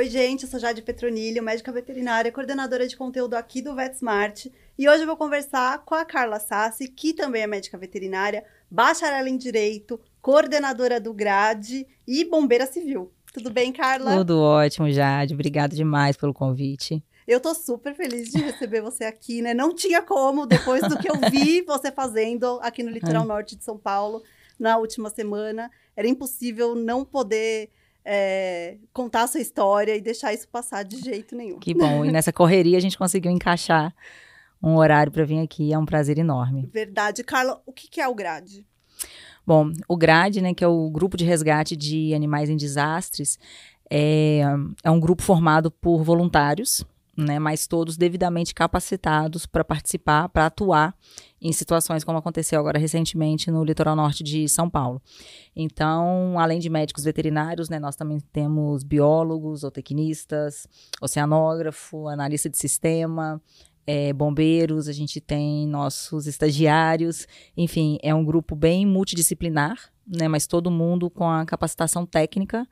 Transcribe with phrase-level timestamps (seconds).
[0.00, 4.46] Oi, gente, eu sou Jade Petronilho, médica veterinária, coordenadora de conteúdo aqui do VetSmart.
[4.78, 9.26] E hoje eu vou conversar com a Carla Sassi, que também é médica veterinária, bacharel
[9.26, 13.12] em Direito, coordenadora do GRADE e bombeira civil.
[13.30, 14.16] Tudo bem, Carla?
[14.16, 15.34] Tudo ótimo, Jade.
[15.34, 17.04] Obrigada demais pelo convite.
[17.28, 19.52] Eu tô super feliz de receber você aqui, né?
[19.52, 23.62] Não tinha como, depois do que eu vi você fazendo aqui no litoral norte de
[23.62, 24.22] São Paulo
[24.58, 25.70] na última semana.
[25.94, 27.68] Era impossível não poder
[28.04, 31.58] é, contar a sua história e deixar isso passar de jeito nenhum.
[31.58, 32.04] Que bom.
[32.04, 33.94] E nessa correria a gente conseguiu encaixar
[34.62, 35.72] um horário para vir aqui.
[35.72, 36.68] É um prazer enorme.
[36.72, 37.22] Verdade.
[37.24, 38.66] Carla, o que, que é o GRADE?
[39.46, 43.38] Bom, o GRADE, né, que é o Grupo de Resgate de Animais em Desastres,
[43.90, 44.42] é,
[44.84, 46.84] é um grupo formado por voluntários,
[47.16, 50.94] né, mas todos devidamente capacitados para participar, para atuar
[51.40, 55.00] em situações como aconteceu agora recentemente no litoral norte de São Paulo.
[55.56, 60.66] Então, além de médicos veterinários, né, nós também temos biólogos, zootecnistas,
[61.00, 63.40] oceanógrafo, analista de sistema,
[63.86, 70.46] é, bombeiros, a gente tem nossos estagiários, enfim, é um grupo bem multidisciplinar, né, mas
[70.46, 72.68] todo mundo com a capacitação técnica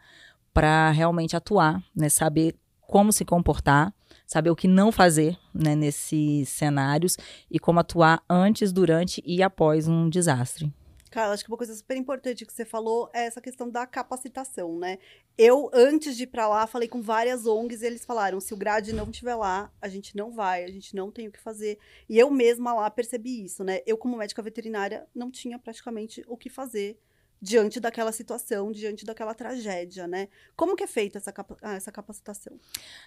[0.53, 3.95] para realmente atuar, né, saber como se comportar,
[4.29, 7.17] saber o que não fazer né, nesses cenários
[7.51, 10.71] e como atuar antes, durante e após um desastre.
[11.11, 14.79] Cara, acho que uma coisa super importante que você falou é essa questão da capacitação,
[14.79, 14.99] né?
[15.39, 18.57] Eu, antes de ir para lá, falei com várias ONGs e eles falaram: se o
[18.59, 21.79] grade não estiver lá, a gente não vai, a gente não tem o que fazer.
[22.11, 23.81] E eu mesma lá percebi isso, né?
[23.87, 27.01] Eu, como médica veterinária, não tinha praticamente o que fazer
[27.41, 30.29] diante daquela situação, diante daquela tragédia, né?
[30.57, 32.59] Como que é feita essa, capa ah, essa capacitação?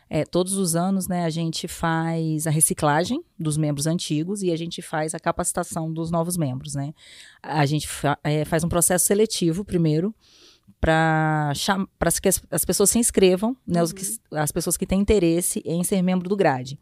[0.09, 4.55] É, todos os anos, né, a gente faz a reciclagem dos membros antigos e a
[4.55, 6.93] gente faz a capacitação dos novos membros, né?
[7.43, 10.15] A gente fa é, faz um processo seletivo primeiro
[10.79, 11.53] para
[12.21, 13.89] que as, as, pessoas se inscrevam, né, uhum.
[13.89, 16.79] que, as pessoas que têm interesse em ser membro do GRADE.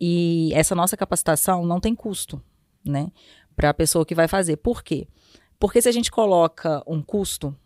[0.00, 2.40] E essa nossa capacitação não tem custo,
[2.84, 3.10] né,
[3.54, 4.56] para a pessoa que vai fazer.
[4.56, 5.06] Por quê?
[5.58, 7.56] Porque se a gente coloca um custo,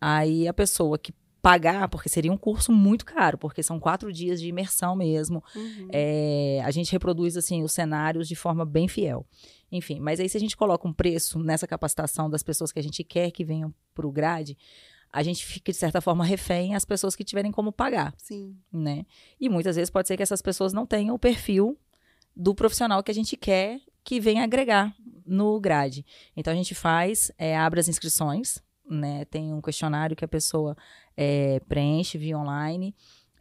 [0.00, 4.40] aí a pessoa que pagar, porque seria um curso muito caro, porque são quatro dias
[4.40, 5.42] de imersão mesmo.
[5.56, 5.88] Uhum.
[5.90, 9.26] É, a gente reproduz assim os cenários de forma bem fiel.
[9.70, 12.82] Enfim, mas aí se a gente coloca um preço nessa capacitação das pessoas que a
[12.82, 14.56] gente quer que venham para o grade,
[15.12, 18.14] a gente fica, de certa forma, refém às pessoas que tiverem como pagar.
[18.16, 18.56] Sim.
[18.72, 19.04] Né?
[19.40, 21.76] E muitas vezes pode ser que essas pessoas não tenham o perfil
[22.34, 24.94] do profissional que a gente quer que venha agregar
[25.26, 26.04] no grade.
[26.36, 29.24] Então a gente faz, é, abre as inscrições, né?
[29.26, 30.76] Tem um questionário que a pessoa
[31.16, 32.94] é, preenche via online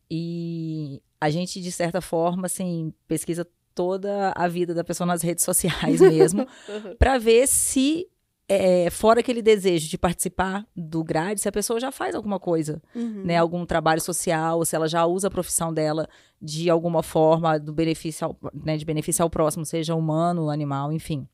[0.10, 5.46] e a gente, de certa forma, assim, pesquisa toda a vida da pessoa nas redes
[5.46, 6.46] sociais mesmo,
[7.00, 8.08] para ver se
[8.54, 12.82] é, fora aquele desejo de participar do grade, se a pessoa já faz alguma coisa,
[12.94, 13.24] uhum.
[13.24, 13.38] né?
[13.38, 16.06] Algum trabalho social, se ela já usa a profissão dela
[16.42, 21.26] de alguma forma do benefício ao, né, de benefício ao próximo, seja humano, animal, enfim.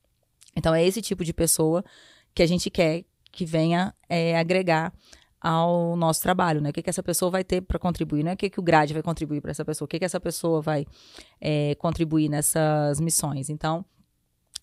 [0.55, 1.83] Então é esse tipo de pessoa
[2.35, 4.93] que a gente quer que venha é, agregar
[5.41, 6.69] ao nosso trabalho, né?
[6.69, 8.33] O que, que essa pessoa vai ter para contribuir, né?
[8.33, 10.61] O que, que o grade vai contribuir para essa pessoa, o que, que essa pessoa
[10.61, 10.85] vai
[11.41, 13.49] é, contribuir nessas missões.
[13.49, 13.83] Então,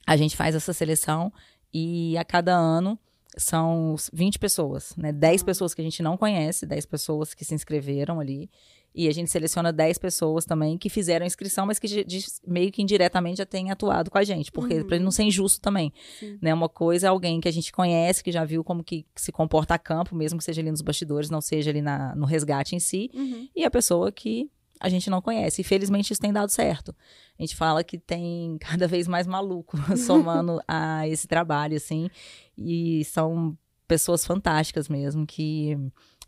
[0.07, 1.33] a gente faz essa seleção
[1.75, 2.97] e a cada ano
[3.37, 5.13] são 20 pessoas, né?
[5.13, 5.47] 10 uhum.
[5.47, 8.49] pessoas que a gente não conhece, 10 pessoas que se inscreveram ali.
[8.95, 12.25] E a gente seleciona 10 pessoas também que fizeram a inscrição, mas que de, de,
[12.47, 14.87] meio que indiretamente já têm atuado com a gente, porque uhum.
[14.87, 15.93] para não ser injusto também.
[16.41, 16.55] Né?
[16.55, 19.75] Uma coisa é alguém que a gente conhece, que já viu como que se comporta
[19.75, 22.79] a campo, mesmo que seja ali nos bastidores, não seja ali na, no resgate em
[22.79, 23.49] si, uhum.
[23.57, 24.49] e a pessoa que
[24.81, 25.61] a gente não conhece.
[25.61, 26.95] E felizmente isso tem dado certo.
[27.39, 32.09] A gente fala que tem cada vez mais maluco somando a esse trabalho, assim.
[32.57, 35.77] E são pessoas fantásticas mesmo que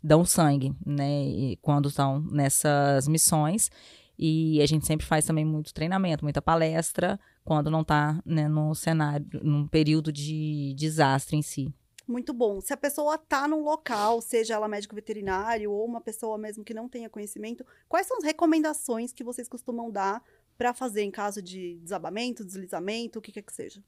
[0.03, 1.25] dão sangue, né?
[1.25, 3.69] E quando estão nessas missões.
[4.19, 8.73] E a gente sempre faz também muito treinamento, muita palestra, quando não está né, no
[8.73, 11.71] cenário, num período de desastre em si.
[12.07, 12.61] Muito bom.
[12.61, 16.73] Se a pessoa está num local, seja ela médico veterinário ou uma pessoa mesmo que
[16.73, 20.23] não tenha conhecimento, quais são as recomendações que vocês costumam dar
[20.57, 23.81] para fazer em caso de desabamento, deslizamento, o que quer que seja?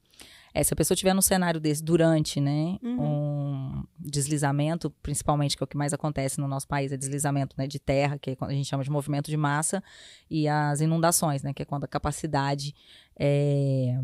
[0.53, 2.99] É, se a pessoa estiver num cenário desse durante, né, uhum.
[2.99, 7.65] um deslizamento, principalmente que é o que mais acontece no nosso país, é deslizamento, né,
[7.65, 9.83] de terra, que é quando a gente chama de movimento de massa,
[10.29, 12.75] e as inundações, né, que é quando a capacidade
[13.17, 13.99] é,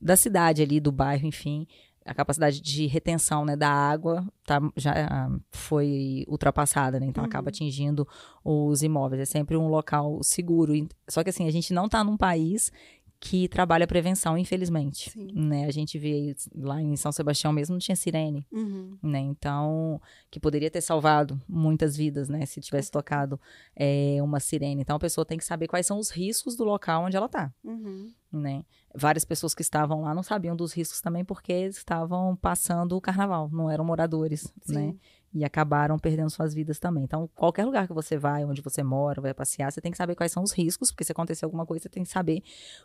[0.00, 1.66] da cidade ali, do bairro, enfim,
[2.04, 7.06] a capacidade de retenção né, da água tá, já foi ultrapassada, né?
[7.06, 7.28] Então uhum.
[7.28, 8.06] acaba atingindo
[8.44, 9.22] os imóveis.
[9.22, 10.72] É sempre um local seguro.
[11.08, 12.72] Só que assim, a gente não está num país
[13.24, 15.10] que trabalha a prevenção, infelizmente.
[15.10, 15.28] Sim.
[15.32, 15.66] Né?
[15.66, 18.98] A gente vê lá em São Sebastião mesmo não tinha sirene, Uhum.
[19.00, 19.20] né?
[19.20, 22.44] Então, que poderia ter salvado muitas vidas, né?
[22.46, 23.40] Se tivesse tocado
[23.76, 24.82] é, uma sirene.
[24.82, 27.54] Então, a pessoa tem que saber quais são os riscos do local onde ela está,
[27.62, 28.12] Uhum.
[28.32, 28.64] né?
[28.92, 33.48] Várias pessoas que estavam lá não sabiam dos riscos também porque estavam passando o carnaval,
[33.52, 34.74] não eram moradores, Sim.
[34.74, 34.94] né?
[35.34, 37.04] E acabaram perdendo suas vidas também.
[37.04, 40.14] Então, qualquer lugar que você vai, onde você mora, vai passear, você tem que saber
[40.14, 42.42] quais são os riscos, porque se acontecer alguma coisa, você tem que saber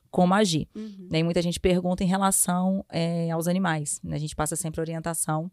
[0.10, 0.68] como agir.
[0.76, 1.08] Uhum.
[1.10, 4.00] Daí muita gente pergunta em relação é, aos animais.
[4.04, 4.16] né?
[4.16, 5.52] A gente passa sempre orientação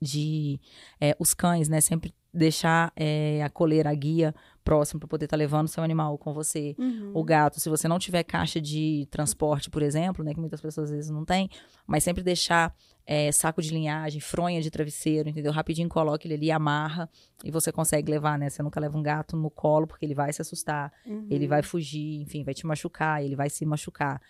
[0.00, 0.60] de
[1.00, 1.80] é, os cães, né?
[1.80, 4.34] Sempre deixar é, a coleira, a guia
[4.64, 6.74] próximo para poder estar levando seu animal com você.
[6.78, 7.10] Uhum.
[7.14, 10.90] O gato, se você não tiver caixa de transporte, por exemplo, né, que muitas pessoas
[10.90, 11.48] às vezes não têm,
[11.86, 12.74] mas sempre deixar
[13.06, 15.52] é, saco de linhagem, fronha de travesseiro, entendeu?
[15.52, 17.08] Rapidinho coloca ele ali, amarra
[17.44, 18.48] e você consegue levar, né?
[18.48, 21.26] Você nunca leva um gato no colo porque ele vai se assustar, Uhum.
[21.30, 24.20] ele vai fugir, enfim, vai te machucar, ele vai se machucar.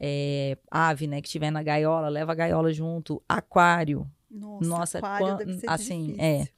[0.00, 3.22] É, ave, né, que tiver na gaiola, leva a gaiola junto.
[3.28, 6.16] Aquário, Nossa, Nossa, aquário quan- assim, difícil.
[6.24, 6.48] é.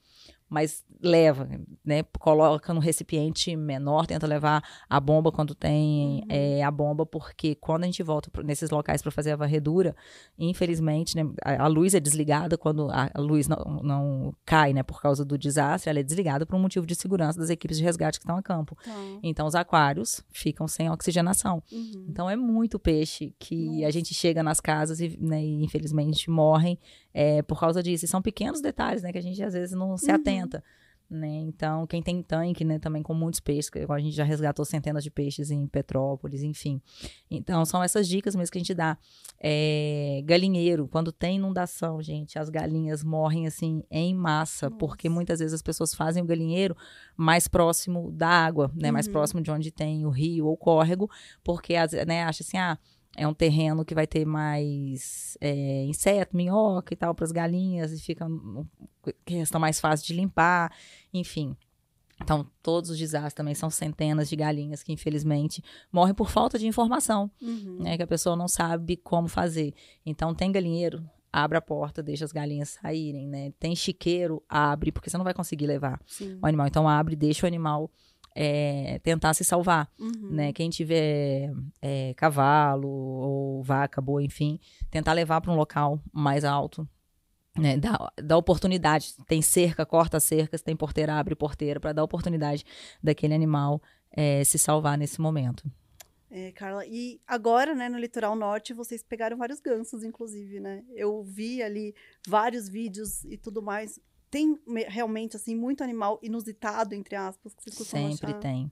[0.54, 1.48] Mas leva,
[1.84, 2.04] né?
[2.20, 6.26] Coloca no recipiente menor, tenta levar a bomba quando tem Uhum.
[6.28, 9.96] é, a bomba, porque quando a gente volta nesses locais para fazer a varredura,
[10.38, 14.84] infelizmente, né, a, a luz é desligada quando a, a luz não, não cai, né,
[14.84, 17.82] por causa do desastre, ela é desligada por um motivo de segurança das equipes de
[17.82, 18.76] resgate que estão a campo.
[18.84, 18.92] Tá.
[19.22, 21.60] Então os aquários ficam sem oxigenação.
[21.72, 22.06] Uhum.
[22.08, 26.78] Então é muito peixe que a gente chega nas casas e, né, e, infelizmente morrem
[27.14, 28.04] é, por causa disso.
[28.04, 30.16] E são pequenos detalhes, né, que a gente às vezes não se Uhum.
[30.16, 30.62] atenta.
[31.08, 31.28] Né?
[31.28, 35.04] Então, quem tem tanque, né, também com muitos peixes, que a gente já resgatou centenas
[35.04, 36.80] de peixes em Petrópolis, enfim.
[37.30, 38.96] Então, são essas dicas mesmo que a gente dá.
[39.38, 45.14] É, galinheiro, quando tem inundação, gente, as galinhas morrem assim em massa, porque Nossa.
[45.14, 46.74] muitas vezes as pessoas fazem o galinheiro
[47.14, 49.12] mais próximo da água, né, mais Uhum.
[49.12, 51.08] próximo de onde tem o rio ou córrego,
[51.44, 52.78] porque as- né, acha assim, ah,
[53.16, 57.92] é um terreno que vai ter mais é, inseto, minhoca e tal para as galinhas
[57.92, 58.26] e fica
[59.24, 60.72] questão mais fácil de limpar,
[61.12, 61.56] enfim.
[62.22, 65.62] Então, todos os desastres também são centenas de galinhas que, infelizmente,
[65.92, 67.78] morrem por falta de informação, Uhum.
[67.82, 67.96] né?
[67.96, 69.74] Que a pessoa não sabe como fazer.
[70.06, 73.52] Então, tem galinheiro, abre a porta, deixa as galinhas saírem, né?
[73.58, 76.38] Tem chiqueiro, abre, porque você não vai conseguir levar Sim.
[76.40, 76.66] o animal.
[76.68, 77.90] Então, abre, deixa o animal
[78.34, 80.30] é, tentar se salvar Uhum.
[80.30, 80.52] né?
[80.52, 84.58] Quem tiver é, cavalo ou vaca, boa, enfim,
[84.90, 86.88] tentar levar para um local mais alto,
[87.56, 87.76] né?
[87.76, 89.14] Dá, dá oportunidade.
[89.26, 92.64] Tem cerca, corta a cerca, se tem porteira, abre porteira, para dar oportunidade
[93.02, 95.70] daquele animal é, se salvar nesse momento.
[96.30, 100.82] É, Carla, e agora, né, no litoral norte, vocês pegaram vários gansos, inclusive, né?
[100.92, 101.94] Eu vi ali
[102.26, 104.00] vários vídeos e tudo mais.
[104.34, 108.40] Tem me- realmente, assim, muito animal inusitado, entre aspas, que vocês costumam Sempre achar?
[108.40, 108.70] tem.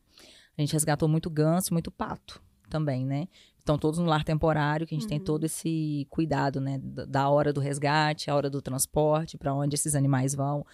[0.59, 3.29] A gente resgatou muito ganso, muito pato também, né?
[3.59, 5.25] Estão todos no lar temporário, que a gente tem Uhum.
[5.25, 6.79] todo esse cuidado, né?
[6.83, 10.67] Da da hora do resgate, a hora do transporte, para onde esses animais vão.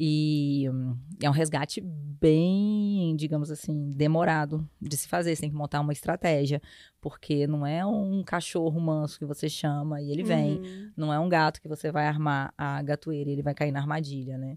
[0.00, 5.34] E hum, é um resgate bem, digamos assim, demorado de se fazer.
[5.34, 6.62] Você tem que montar uma estratégia,
[7.00, 10.58] porque não é um cachorro manso que você chama e ele vem.
[10.58, 10.92] Uhum.
[10.96, 13.80] Não é um gato que você vai armar a gatoeira e ele vai cair na
[13.80, 14.56] armadilha, né?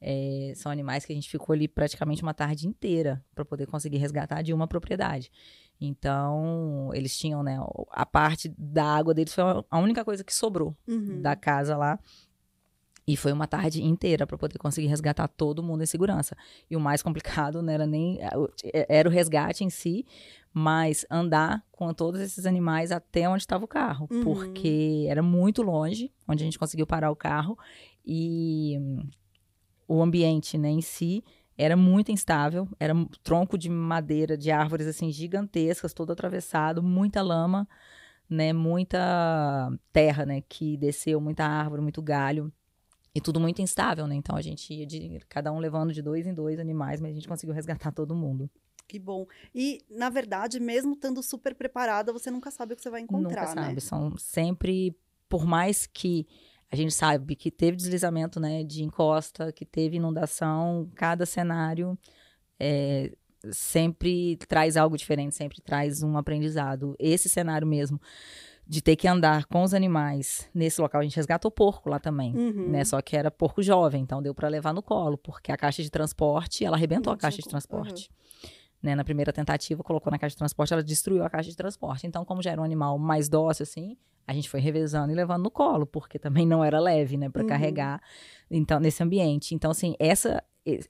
[0.00, 3.98] É, são animais que a gente ficou ali praticamente uma tarde inteira para poder conseguir
[3.98, 5.30] resgatar de uma propriedade.
[5.80, 7.58] Então, eles tinham, né?
[7.90, 11.20] A parte da água deles foi a única coisa que sobrou Uhum.
[11.20, 11.98] da casa lá.
[13.10, 16.36] E foi uma tarde inteira para poder conseguir resgatar todo mundo em segurança.
[16.70, 18.20] E o mais complicado não era nem.
[18.72, 20.06] Era o resgate em si,
[20.54, 24.06] mas andar com todos esses animais até onde estava o carro.
[24.08, 24.22] Uhum.
[24.22, 27.58] Porque era muito longe onde a gente conseguiu parar o carro.
[28.06, 28.78] E
[29.88, 31.24] o ambiente né, em si
[31.58, 32.68] era muito instável.
[32.78, 37.68] Era um tronco de madeira, de árvores assim gigantescas, todo atravessado, muita lama.
[38.32, 42.52] Né, muita terra, né, que desceu, muita árvore, muito galho.
[43.14, 44.14] E tudo muito instável, né?
[44.14, 47.14] Então a gente ia de cada um levando de dois em dois animais, mas a
[47.14, 48.48] gente conseguiu resgatar todo mundo.
[48.86, 49.26] Que bom.
[49.54, 53.42] E, na verdade, mesmo estando super preparada, você nunca sabe o que você vai encontrar,
[53.42, 53.66] Nunca né?
[53.68, 53.80] sabe.
[53.80, 54.96] São sempre,
[55.28, 56.26] por mais que
[56.72, 61.98] a gente sabe que teve deslizamento, né, de encosta, que teve inundação, cada cenário
[62.58, 63.12] é,
[63.50, 66.94] sempre traz algo diferente, sempre traz um aprendizado.
[66.98, 68.00] Esse cenário mesmo
[68.70, 72.32] de ter que andar com os animais nesse local, a gente resgatou porco lá também.
[72.36, 72.68] Uhum.
[72.70, 72.84] né?
[72.84, 75.90] Só que era porco jovem, então deu para levar no colo, porque a caixa de
[75.90, 78.08] transporte, ela arrebentou Não a caixa de transporte.
[78.80, 82.06] Né, na primeira tentativa, colocou na caixa de transporte, ela destruiu a caixa de transporte.
[82.06, 85.42] Então, como já era um animal mais dócil, assim, a gente foi revezando e levando
[85.42, 87.48] no colo, porque também não era leve, né, para Uhum.
[87.48, 88.00] carregar
[88.48, 89.52] então, nesse ambiente.
[89.52, 90.42] Então, assim, essa,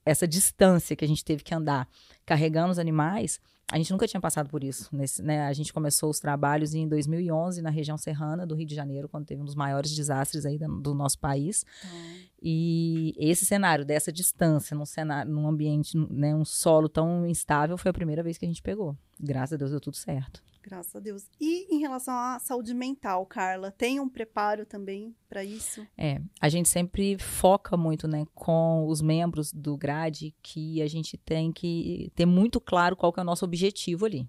[0.05, 1.89] essa distância que a gente teve que andar
[2.27, 3.41] carregando os animais
[3.71, 4.89] a gente nunca tinha passado por isso.
[4.93, 5.43] Nesse, né?
[5.47, 9.27] A gente começou os trabalhos em 2011 na região serrana do Rio de Janeiro, quando
[9.27, 11.65] teve um dos maiores desastres aí do, do nosso país.
[11.85, 12.17] Uhum.
[12.43, 17.91] E esse cenário, dessa distância, num cenário, num ambiente, né, um solo tão instável, foi
[17.91, 18.97] a primeira vez que a gente pegou.
[19.21, 20.43] Graças a Deus deu tudo certo.
[20.63, 21.27] Graças a Deus.
[21.41, 25.87] E em relação à saúde mental, Carla, tem um preparo também para isso?
[25.97, 31.17] É, a gente sempre foca muito, né, com os membros do GRADE que a gente
[31.17, 34.29] tem que ter muito claro qual é o nosso objetivo ali.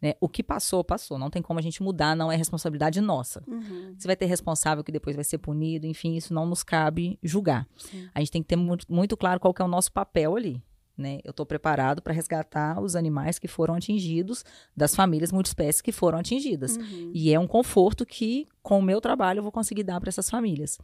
[0.00, 0.14] Né?
[0.20, 1.16] O que passou, passou.
[1.16, 3.44] Não tem como a gente mudar, não é responsabilidade nossa.
[3.46, 3.94] Uhum.
[3.96, 7.68] Você vai ter responsável que depois vai ser punido, enfim, isso não nos cabe julgar.
[7.76, 8.08] Sim.
[8.12, 10.60] A gente tem que ter muito, muito claro qual é o nosso papel ali.
[10.96, 11.20] Né?
[11.24, 14.44] Eu estou preparado para resgatar os animais que foram atingidos,
[14.76, 16.76] das famílias multiespécies que foram atingidas.
[16.76, 17.10] Uhum.
[17.14, 20.28] E é um conforto que, com o meu trabalho, eu vou conseguir dar para essas
[20.28, 20.78] famílias.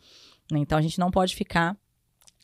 [0.53, 1.77] Então, a gente não pode ficar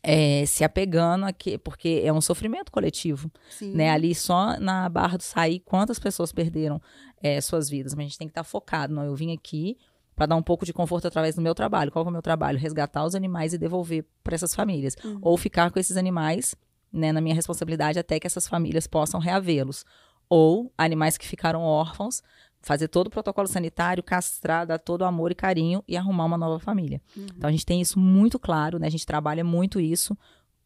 [0.02, 3.30] é, se apegando aqui, porque é um sofrimento coletivo.
[3.74, 3.90] Né?
[3.90, 6.80] Ali só na Barra do Saí, quantas pessoas perderam
[7.22, 7.94] é, suas vidas.
[7.94, 8.92] Mas a gente tem que estar tá focado.
[8.92, 9.02] Não?
[9.02, 9.78] Eu vim aqui
[10.14, 11.90] para dar um pouco de conforto através do meu trabalho.
[11.90, 12.58] Qual é o meu trabalho?
[12.58, 14.94] Resgatar os animais e devolver para essas famílias.
[15.02, 15.18] Uhum.
[15.22, 16.54] Ou ficar com esses animais
[16.94, 19.84] né, na minha responsabilidade até que essas famílias possam reavê-los.
[20.28, 22.22] Ou animais que ficaram órfãos,
[22.62, 26.38] fazer todo o protocolo sanitário, castrar, dar todo o amor e carinho e arrumar uma
[26.38, 27.02] nova família.
[27.14, 27.26] Uhum.
[27.36, 28.86] Então a gente tem isso muito claro, né?
[28.86, 30.16] A gente trabalha muito isso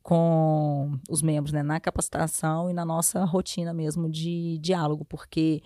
[0.03, 1.63] com os membros, né?
[1.63, 5.61] Na capacitação e na nossa rotina mesmo de diálogo, porque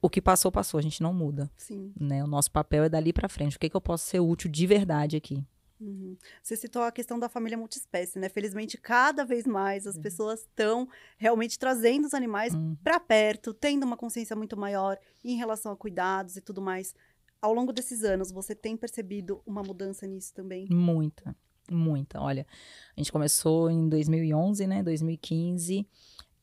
[0.00, 1.50] o que passou, passou, a gente não muda.
[1.56, 1.92] Sim.
[1.98, 2.24] Né?
[2.24, 3.56] O nosso papel é dali para frente.
[3.56, 5.44] O que, que eu posso ser útil de verdade aqui?
[5.82, 6.16] Uhum.
[6.40, 8.28] Você citou a questão da família multiespécie, né?
[8.28, 10.02] Felizmente, cada vez mais as uhum.
[10.02, 12.76] pessoas estão realmente trazendo os animais uhum.
[12.82, 16.94] para perto, tendo uma consciência muito maior em relação a cuidados e tudo mais.
[17.40, 20.68] Ao longo desses anos, você tem percebido uma mudança nisso também?
[20.70, 21.34] Muita,
[21.68, 22.20] muita.
[22.20, 22.46] Olha,
[22.96, 24.82] a gente começou em 2011, né?
[24.84, 25.84] 2015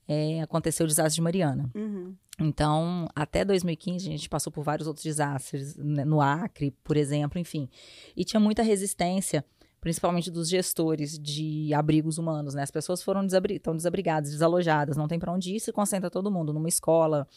[0.09, 1.69] é, aconteceu o desastre de Mariana.
[1.75, 2.15] Uhum.
[2.39, 7.37] Então, até 2015, a gente passou por vários outros desastres, né, no Acre, por exemplo,
[7.37, 7.69] enfim.
[8.17, 9.45] E tinha muita resistência,
[9.79, 12.63] principalmente dos gestores de abrigos humanos, né?
[12.63, 16.31] As pessoas foram desabri estão desabrigadas, desalojadas, não tem para onde ir, se concentra todo
[16.31, 17.27] mundo numa escola,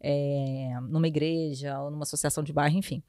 [0.00, 3.02] é, numa igreja, ou numa associação de bairro, enfim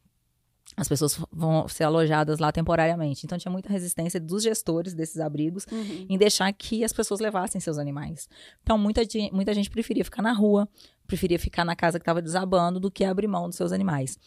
[0.76, 3.26] as pessoas vão ser alojadas lá temporariamente.
[3.26, 6.06] Então tinha muita resistência dos gestores desses abrigos uhum.
[6.10, 8.28] em deixar que as pessoas levassem seus animais.
[8.62, 9.02] Então muita,
[9.32, 10.68] muita gente preferia ficar na rua,
[11.06, 14.18] preferia ficar na casa que estava desabando do que abrir mão dos seus animais.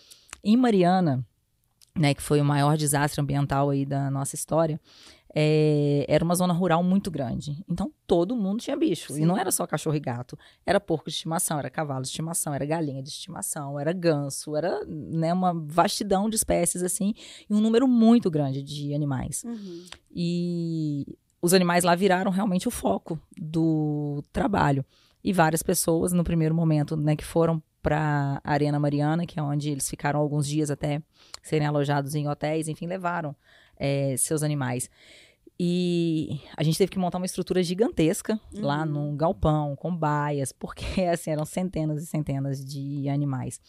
[0.43, 1.25] Em Mariana,
[1.95, 4.81] né, que foi o maior desastre ambiental aí da nossa história,
[5.39, 7.63] é, era uma zona rural muito grande.
[7.69, 9.13] Então todo mundo tinha bicho.
[9.13, 9.23] Sim.
[9.23, 10.39] E não era só cachorro e gato.
[10.65, 14.83] Era porco de estimação, era cavalo de estimação, era galinha de estimação, era ganso, era
[14.87, 17.13] né, uma vastidão de espécies assim,
[17.51, 19.45] e um número muito grande de animais.
[19.45, 19.85] Uhum.
[20.11, 24.87] E os animais lá viraram realmente o foco do trabalho.
[25.23, 29.43] E várias pessoas, no primeiro momento, né, que foram para a Arena Mariana, que é
[29.43, 31.03] onde eles ficaram alguns dias até
[31.43, 33.37] serem alojados em hotéis, enfim, levaram
[33.77, 34.91] é, seus animais.
[35.59, 38.63] E a gente teve que montar uma estrutura gigantesca uhum.
[38.63, 43.61] lá num galpão, com baias, porque assim, eram centenas e centenas de animais.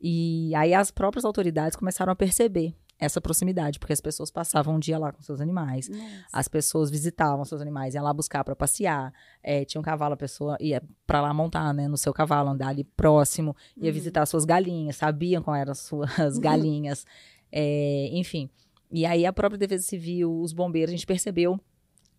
[0.00, 4.78] E aí as próprias autoridades começaram a perceber essa proximidade, porque as pessoas passavam um
[4.78, 6.04] dia lá com seus animais, Nossa.
[6.32, 10.16] as pessoas visitavam seus animais, iam lá buscar para passear, é, tinha um cavalo, a
[10.16, 13.94] pessoa ia para lá montar, né, no seu cavalo, andar ali próximo, ia uhum.
[13.94, 17.06] visitar suas galinhas, sabiam quais eram as suas galinhas,
[17.52, 18.50] é, enfim.
[18.90, 21.60] E aí a própria Defesa Civil, os bombeiros, a gente percebeu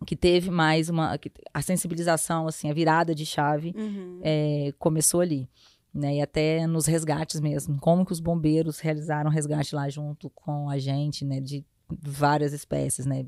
[0.06, 1.20] que teve mais uma
[1.54, 4.22] a sensibilização assim a virada de chave uhum.
[4.24, 5.50] é, começou ali
[5.94, 6.16] né?
[6.16, 7.80] E até nos resgates mesmo.
[7.80, 11.40] Como que os bombeiros realizaram resgate lá junto com a gente né?
[11.40, 13.26] De várias espécies né?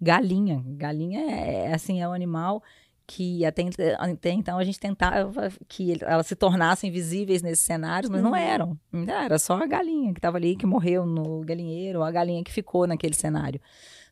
[0.00, 0.62] Galinha.
[0.66, 2.62] Galinha é, é assim é um animal
[3.06, 3.62] que até,
[3.98, 8.30] até então a gente tentava que elas se tornassem visíveis nesses cenários, mas uhum.
[8.30, 8.78] não eram.
[9.06, 12.52] Era só a galinha que estava ali, que morreu no galinheiro, ou a galinha que
[12.52, 13.60] ficou naquele cenário.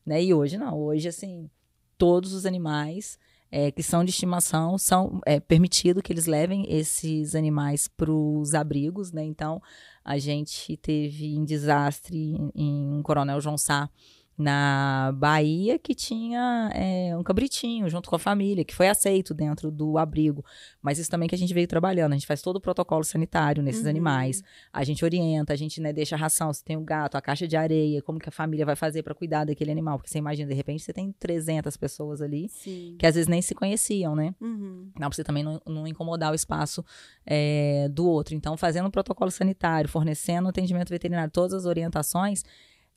[0.04, 0.22] Né?
[0.22, 1.48] E hoje não, hoje assim,
[1.96, 3.18] todos os animais
[3.50, 8.54] é, que são de estimação são é, permitido que eles levem esses animais para os
[8.54, 9.22] abrigos, né?
[9.22, 9.62] Então
[10.02, 13.90] a gente teve um desastre em, em Coronel João Sá,
[14.36, 19.70] na Bahia que tinha é, um cabritinho junto com a família, que foi aceito dentro
[19.70, 20.44] do abrigo.
[20.80, 22.12] Mas isso também que a gente veio trabalhando.
[22.12, 23.90] A gente faz todo o protocolo sanitário nesses uhum.
[23.90, 24.42] animais.
[24.72, 27.46] A gente orienta, a gente né, deixa a ração, se tem o gato, a caixa
[27.46, 29.98] de areia, como que a família vai fazer para cuidar daquele animal.
[29.98, 32.96] Porque você imagina, de repente, você tem 300 pessoas ali Sim.
[32.98, 34.34] que às vezes nem se conheciam, né?
[34.40, 34.90] Uhum.
[34.98, 36.84] Não, pra você também não, não incomodar o espaço
[37.26, 38.34] é, do outro.
[38.34, 42.44] Então, fazendo o protocolo sanitário, fornecendo atendimento veterinário, todas as orientações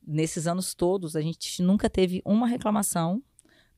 [0.07, 3.21] nesses anos todos, a gente nunca teve uma reclamação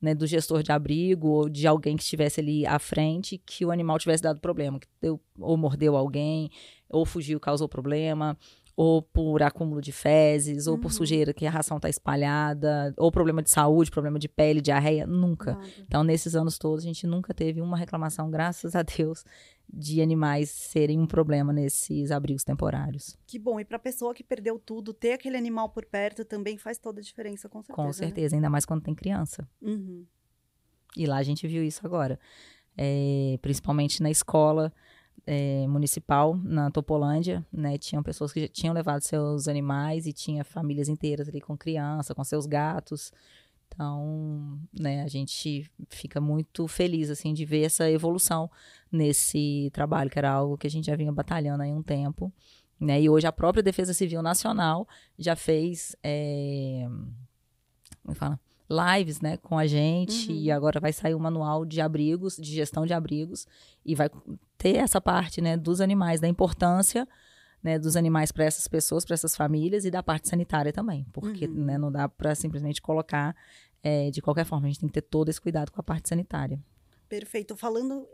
[0.00, 3.70] né, do gestor de abrigo ou de alguém que estivesse ali à frente que o
[3.70, 6.50] animal tivesse dado problema, que deu, ou mordeu alguém,
[6.88, 8.38] ou fugiu, causou problema,
[8.76, 10.96] ou por acúmulo de fezes, ou por Uhum.
[10.98, 15.58] sujeira que a ração está espalhada, ou problema de saúde, problema de pele, diarreia, nunca.
[15.80, 19.24] Então, nesses anos todos, a gente nunca teve uma reclamação, graças a Deus,
[19.70, 23.16] de animais serem um problema nesses abrigos temporários.
[23.26, 23.60] Que bom.
[23.60, 27.02] E pra pessoa que perdeu tudo, ter aquele animal por perto também faz toda a
[27.02, 27.76] diferença, com certeza.
[27.76, 27.92] Com né?
[27.92, 29.48] certeza, ainda mais quando tem criança.
[29.60, 30.06] Uhum.
[30.96, 32.18] E lá a gente viu isso agora.
[32.76, 34.72] É, principalmente na escola
[35.26, 37.76] é, municipal, na Topolândia, né?
[37.76, 42.14] Tinham pessoas que já tinham levado seus animais e tinha famílias inteiras ali com criança,
[42.14, 43.12] com seus gatos.
[43.68, 48.50] Então, né, a gente fica muito feliz, assim, de ver essa evolução
[48.90, 52.32] nesse trabalho, que era algo que a gente já vinha batalhando aí um tempo.
[52.80, 53.02] Né?
[53.02, 54.86] E hoje a própria Defesa Civil Nacional
[55.18, 55.94] já fez...
[56.02, 56.88] é,
[58.02, 58.40] como fala?
[58.70, 60.38] lives, né, com a gente Uhum.
[60.38, 63.46] e agora vai sair o manual de abrigos, de gestão de abrigos
[63.84, 64.10] e vai
[64.58, 67.08] ter essa parte, né, dos animais, da importância,
[67.62, 71.46] né, dos animais para essas pessoas, para essas famílias e da parte sanitária também, porque,
[71.46, 71.64] Uhum.
[71.64, 73.34] né, não dá para simplesmente colocar
[73.82, 76.08] é, de qualquer forma, a gente tem que ter todo esse cuidado com a parte
[76.08, 76.60] sanitária.
[77.08, 77.56] Perfeito.
[77.56, 78.06] Falando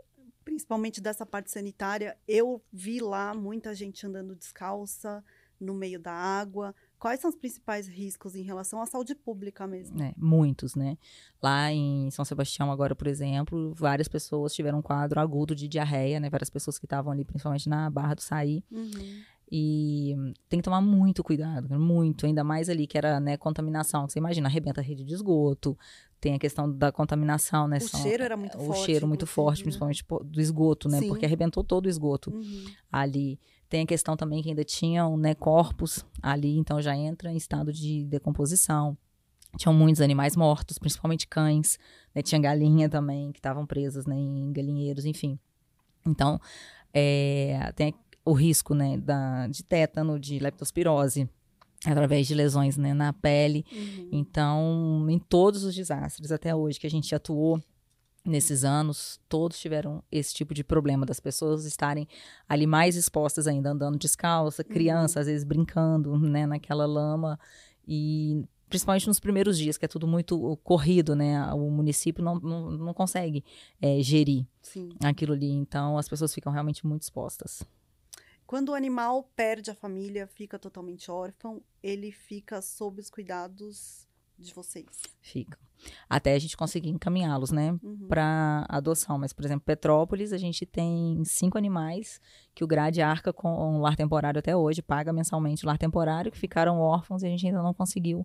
[0.45, 5.25] principalmente dessa parte sanitária, eu vi lá muita gente andando descalça
[5.59, 6.75] no meio da água.
[6.99, 9.97] Quais são os principais riscos em relação à saúde pública mesmo?
[9.97, 10.99] né, muitos, né?
[11.43, 16.21] Lá em São Sebastião, agora, por exemplo, várias pessoas tiveram um quadro agudo de diarreia,
[16.21, 16.29] né?
[16.29, 18.63] Várias pessoas que estavam ali, principalmente na Barra do Saí.
[18.71, 19.23] Uhum.
[19.57, 20.17] E
[20.49, 24.09] tem que tomar muito cuidado, muito, ainda mais ali que era, né, contaminação.
[24.09, 25.79] Você imagina, arrebenta a rede de esgoto,
[26.21, 27.77] tem a questão da contaminação, né?
[27.77, 28.85] O são- cheiro era muito o forte.
[28.85, 29.63] cheiro muito forte, né?
[29.65, 30.99] principalmente do esgoto, né?
[30.99, 31.07] Sim.
[31.09, 32.65] Porque arrebentou todo o esgoto Uhum.
[32.91, 33.39] ali.
[33.69, 37.73] Tem a questão também que ainda tinham, né, corpos ali, então já entra em estado
[37.73, 38.99] de decomposição.
[39.57, 41.79] Tinham muitos animais mortos, principalmente cães,
[42.13, 42.23] né?
[42.23, 45.39] Tinha galinha também, que estavam presas, né, em galinheiros, enfim.
[46.05, 46.41] Então,
[46.93, 51.29] é, tem o risco, né, da, de tétano, de leptospirose,
[51.85, 53.65] através de lesões, né, na pele.
[53.71, 54.09] Uhum.
[54.13, 57.63] Então, em todos os desastres até hoje que a gente atuou
[58.25, 62.09] nesses anos, todos tiveram esse tipo de problema das pessoas estarem
[62.49, 67.39] ali mais expostas ainda, andando descalça, criança às vezes brincando, né, naquela lama
[67.87, 72.71] e principalmente nos primeiros dias, que é tudo muito corrido, né, o município não, não,
[72.71, 73.45] não consegue
[73.81, 74.89] é, gerir Sim.
[75.05, 77.63] aquilo ali, então as pessoas ficam realmente muito expostas.
[78.55, 84.07] Quando o animal perde a família, fica totalmente órfão, ele fica sob os cuidados
[84.39, 84.87] de vocês.
[85.21, 85.59] Ficam.
[86.09, 88.07] Até a gente conseguir encaminhá-los, né, Uhum.
[88.07, 89.19] para adoção.
[89.19, 92.21] Mas, por exemplo, Petrópolis, a gente tem cinco animais
[92.55, 96.31] que o Grade arca com o lar temporário até hoje, paga mensalmente o lar temporário,
[96.31, 98.25] que ficaram órfãos e a gente ainda não conseguiu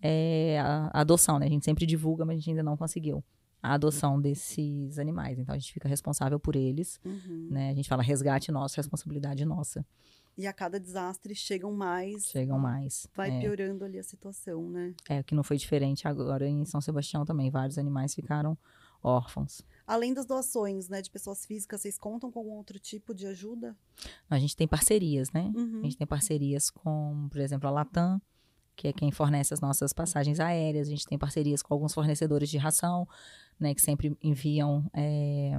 [0.00, 1.44] é, a, a adoção, né?
[1.44, 3.22] A gente sempre divulga, mas a gente ainda não conseguiu
[3.62, 5.38] a adoção desses animais.
[5.38, 7.48] Então, a gente fica responsável por eles, Uhum.
[7.50, 7.70] né?
[7.70, 9.84] A gente fala resgate nosso, responsabilidade nossa.
[10.36, 13.08] E a cada desastre chegam mais, Chegam mais.
[13.16, 13.40] vai é.
[13.40, 14.94] piorando ali a situação, né?
[15.08, 17.50] É, que não foi diferente agora em São Sebastião também.
[17.50, 18.56] Vários animais ficaram
[19.02, 19.62] órfãos.
[19.86, 23.76] Além das doações, né, de pessoas físicas, vocês contam com algum outro tipo de ajuda?
[24.30, 25.52] A gente tem parcerias, né?
[25.56, 25.80] Uhum.
[25.80, 28.20] A gente tem parcerias com, por exemplo, a Latam,
[28.78, 30.86] que é quem fornece as nossas passagens aéreas.
[30.86, 33.08] A gente tem parcerias com alguns fornecedores de ração,
[33.58, 35.58] né, que sempre enviam é,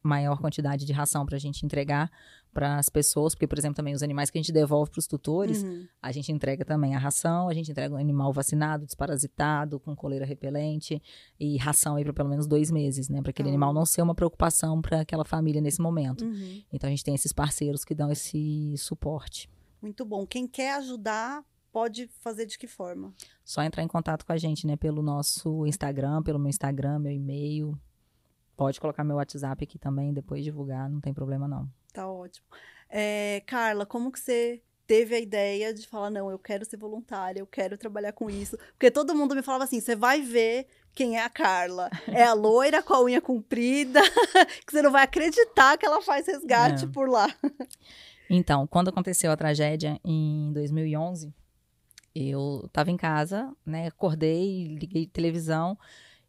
[0.00, 2.08] maior quantidade de ração para a gente entregar
[2.54, 3.34] para as pessoas.
[3.34, 5.88] Porque, por exemplo, também os animais que a gente devolve para os tutores, Uhum.
[6.00, 10.24] a gente entrega também a ração, a gente entrega um animal vacinado, desparasitado, com coleira
[10.24, 11.02] repelente
[11.40, 13.20] e ração aí para pelo menos dois meses, né?
[13.20, 13.52] Para aquele Ah.
[13.52, 16.24] animal não ser uma preocupação para aquela família nesse momento.
[16.24, 16.62] Uhum.
[16.72, 19.50] Então a gente tem esses parceiros que dão esse suporte.
[19.82, 20.24] Muito bom.
[20.24, 21.44] Quem quer ajudar,
[21.76, 23.12] pode fazer de que forma?
[23.44, 24.76] Só entrar em contato com a gente, né?
[24.76, 27.78] Pelo nosso Instagram, pelo meu Instagram, meu e-mail.
[28.56, 31.68] Pode colocar meu WhatsApp aqui também, depois divulgar, não tem problema não.
[31.92, 32.46] Tá ótimo.
[32.88, 37.40] É, Carla, como que você teve a ideia de falar, não, eu quero ser voluntária,
[37.40, 38.56] eu quero trabalhar com isso?
[38.72, 41.90] Porque todo mundo me falava assim, você vai ver quem é a Carla.
[42.06, 44.00] É a loira com a unha comprida,
[44.64, 46.88] que você não vai acreditar que ela faz resgate É.
[46.88, 47.26] por lá.
[48.30, 51.34] Então, quando aconteceu a tragédia em 2011,
[52.16, 53.88] eu estava em casa, né?
[53.88, 55.78] Acordei, liguei televisão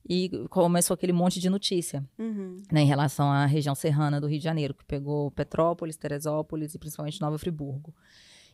[0.09, 2.03] e começou aquele monte de notícia.
[2.17, 2.61] Uhum.
[2.71, 6.79] né, em relação à região serrana do Rio de Janeiro, que pegou Petrópolis, Teresópolis e
[6.79, 7.93] principalmente Nova Friburgo.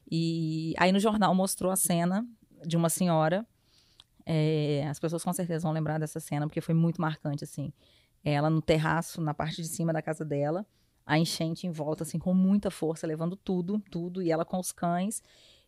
[0.10, 2.26] E aí no jornal mostrou a cena
[2.66, 3.46] de uma senhora.
[4.26, 7.74] é, as pessoas com certeza vão lembrar dessa cena, porque foi muito marcante, assim.
[8.24, 10.66] Ela no terraço, na parte de cima da casa dela,
[11.06, 14.72] a enchente em volta, assim, com muita força, levando tudo, tudo, e ela com os
[14.72, 15.22] cães.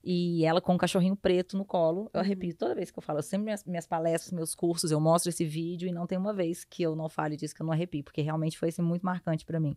[0.07, 2.11] E ela com um cachorrinho preto no colo.
[2.13, 2.25] Eu Uhum.
[2.25, 3.17] arrepio toda vez que eu falo.
[3.19, 6.31] Eu sempre minhas, minhas palestras, meus cursos, eu mostro esse vídeo e não tem uma
[6.31, 9.03] vez que eu não fale disso, que eu não arrepio, porque realmente foi assim, muito
[9.03, 9.75] marcante pra mim.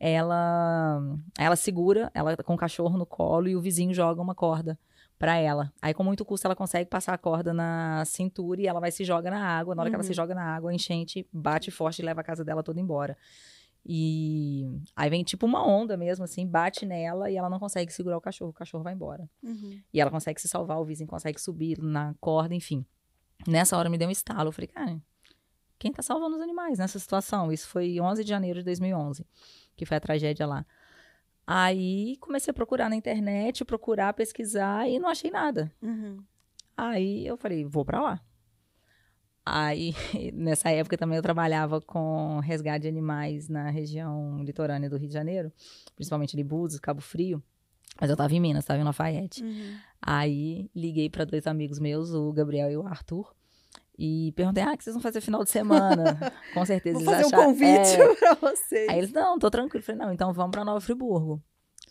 [0.00, 1.00] Ela,
[1.38, 4.78] ela segura, ela com o cachorro no colo e o vizinho joga uma corda
[5.18, 5.72] pra ela.
[5.80, 9.04] Aí, com muito custo, ela consegue passar a corda na cintura e ela vai se
[9.04, 9.74] joga na água.
[9.74, 10.08] Na hora que ela Uhum.
[10.08, 13.16] se joga na água, a enchente bate forte e leva a casa dela toda embora.
[13.86, 18.16] E aí vem tipo uma onda mesmo, assim, bate nela e ela não consegue segurar
[18.16, 19.28] o cachorro, o cachorro vai embora.
[19.42, 19.78] Uhum.
[19.92, 22.84] E ela consegue se salvar, o vizinho consegue subir na corda, enfim.
[23.46, 24.48] Nessa hora me deu um estalo.
[24.48, 24.98] Eu falei, cara,
[25.78, 27.52] quem tá salvando os animais nessa situação?
[27.52, 29.26] Isso foi 11 de janeiro de 2011,
[29.76, 30.64] que foi a tragédia lá.
[31.46, 35.70] Aí comecei a procurar na internet, procurar, pesquisar e não achei nada.
[35.82, 36.24] Uhum.
[36.74, 38.20] Aí eu falei, vou pra lá.
[39.46, 39.94] Aí,
[40.32, 45.14] nessa época também eu trabalhava com resgate de animais na região litorânea do Rio de
[45.14, 45.52] Janeiro,
[45.94, 47.42] principalmente Búzios, Cabo Frio.
[48.00, 49.44] Mas eu tava em Minas, tava em Lafayette.
[49.44, 49.76] Uhum.
[50.02, 53.32] Aí liguei para dois amigos meus, o Gabriel e o Arthur,
[53.96, 56.18] e perguntei: ah, o que vocês vão fazer final de semana?
[56.52, 58.14] Com certeza Vou eles fazer um acharam- convite É.
[58.16, 58.88] pra vocês.
[58.88, 59.80] Aí eles: não, tô tranquilo.
[59.80, 61.40] Eu falei: não, então vamos para Nova Friburgo.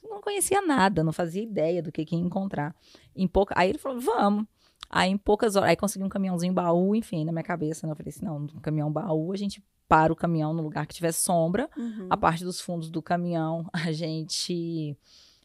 [0.04, 2.76] Não conhecia nada, não fazia ideia do que, que ia encontrar.
[3.16, 3.54] Em pouca...
[3.58, 4.46] Aí ele falou: vamos.
[4.90, 7.94] Aí em poucas horas, aí consegui um caminhãozinho baú, enfim, na minha cabeça, né?
[7.94, 10.96] Eu falei assim: não, um caminhão baú, a gente para o caminhão no lugar que
[10.96, 11.70] tivesse sombra.
[11.78, 12.08] Uhum.
[12.10, 14.98] A parte dos fundos do caminhão, a gente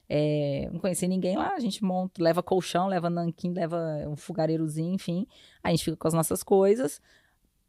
[0.09, 4.95] é, não conhecia ninguém lá, a gente monta, leva colchão, leva nanquim, leva um fogareirozinho,
[4.95, 5.27] enfim.
[5.63, 7.01] A gente fica com as nossas coisas.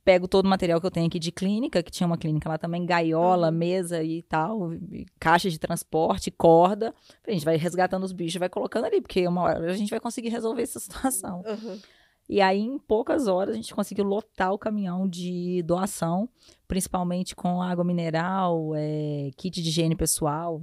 [0.10, 2.58] Pego todo o material que eu tenho aqui de clínica, que tinha uma clínica lá
[2.58, 3.54] também, gaiola, Uhum.
[3.54, 6.96] mesa e tal, e caixa de transporte, corda.
[7.28, 10.00] A gente vai resgatando os bichos, vai colocando ali, porque uma hora a gente vai
[10.00, 10.80] conseguir resolver essa
[11.14, 11.44] situação.
[11.48, 11.78] Uhum.
[12.28, 16.28] E aí, em poucas horas, a gente conseguiu lotar o caminhão de doação,
[16.68, 20.60] principalmente com água mineral, é, kit de higiene pessoal.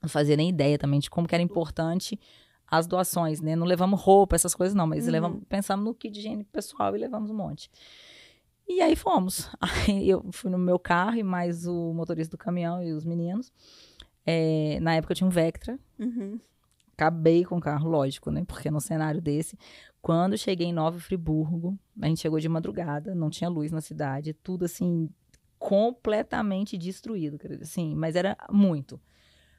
[0.00, 2.18] Não fazia nem ideia também de como era importante
[2.70, 3.54] as doações, né?
[3.54, 5.12] Não levamos roupa, essas coisas não, mas Uhum.
[5.12, 7.70] levamos, pensamos no kit de higiene pessoal e levamos um monte.
[8.68, 9.48] E aí fomos.
[9.88, 13.50] Aí eu fui no meu carro e mais o motorista do caminhão e os meninos.
[14.26, 16.38] É, na época eu tinha um Vectra, Uhum.
[16.92, 18.44] acabei com o carro, lógico, né?
[18.46, 19.56] Porque num cenário desse,
[20.02, 24.34] quando cheguei em Nova Friburgo, a gente chegou de madrugada, não tinha luz na cidade,
[24.34, 25.08] tudo assim
[25.58, 29.00] completamente destruído, assim, mas era muito.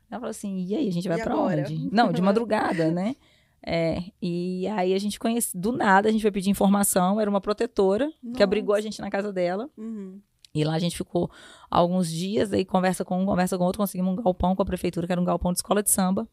[0.09, 3.15] Ela falou assim: "E aí, a gente vai pra agora?" onde?" Não, de madrugada, né?
[3.65, 7.41] É, e aí a gente conhece, do nada a gente foi pedir informação, era uma
[7.41, 8.83] protetora que abrigou a Nossa.
[8.83, 9.69] gente na casa dela.
[9.77, 10.19] Uhum.
[10.53, 11.29] E lá a gente ficou
[11.69, 15.05] alguns dias, aí conversa com um, conversa com outro, conseguimos um galpão com a prefeitura,
[15.05, 16.27] que era um galpão de escola de samba.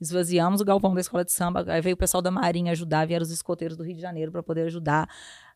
[0.00, 3.22] Esvaziamos o galpão da escola de samba, aí veio o pessoal da Marinha ajudar, vieram
[3.22, 5.08] os escoteiros do Rio de Janeiro para poder ajudar.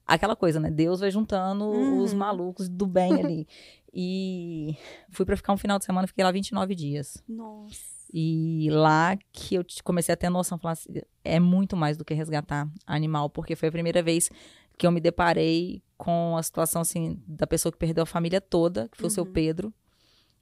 [0.06, 0.70] Aquela coisa, né?
[0.70, 2.00] Deus vai juntando Uhum.
[2.00, 3.46] os malucos do bem ali.
[3.98, 4.76] E
[5.10, 7.16] fui para ficar um final de semana, fiquei lá 29 dias.
[7.26, 7.95] Nossa.
[8.18, 10.88] E lá que eu comecei a ter noção, falar assim,
[11.22, 14.30] é muito mais do que resgatar animal, porque foi a primeira vez
[14.78, 18.88] que eu me deparei com a situação assim da pessoa que perdeu a família toda,
[18.88, 19.32] que foi o seu Uhum.
[19.32, 19.74] Pedro,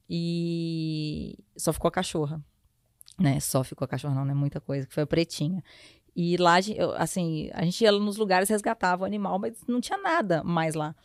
[0.09, 2.41] e só ficou a cachorra,
[3.19, 3.41] né?
[3.41, 4.33] Só ficou a cachorra, não, né?
[4.33, 5.61] Muita coisa, que foi a pretinha.
[6.15, 6.55] E lá,
[6.97, 10.95] assim, a gente ia nos lugares, resgatava o animal, mas não tinha nada mais lá.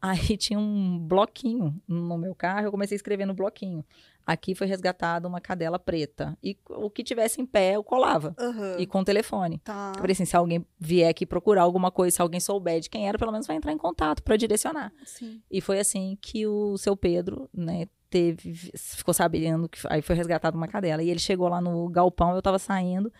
[0.00, 3.84] Aí tinha um bloquinho no meu carro, eu comecei a escrever no bloquinho.
[4.30, 6.38] Aqui foi resgatada uma cadela preta.
[6.40, 8.32] E o que tivesse em pé, eu colava.
[8.38, 8.76] Aham.
[8.78, 9.58] E com o telefone.
[9.64, 9.90] Tá.
[9.92, 13.08] Eu falei assim, se alguém vier aqui procurar alguma coisa, se alguém souber de quem
[13.08, 14.92] era, pelo menos vai entrar em contato para direcionar.
[15.04, 15.42] Sim.
[15.50, 20.56] E foi assim que o seu Pedro, né, teve, ficou sabendo que aí foi resgatada
[20.56, 21.02] uma cadela.
[21.02, 23.12] E ele chegou lá no galpão, eu tava saindo,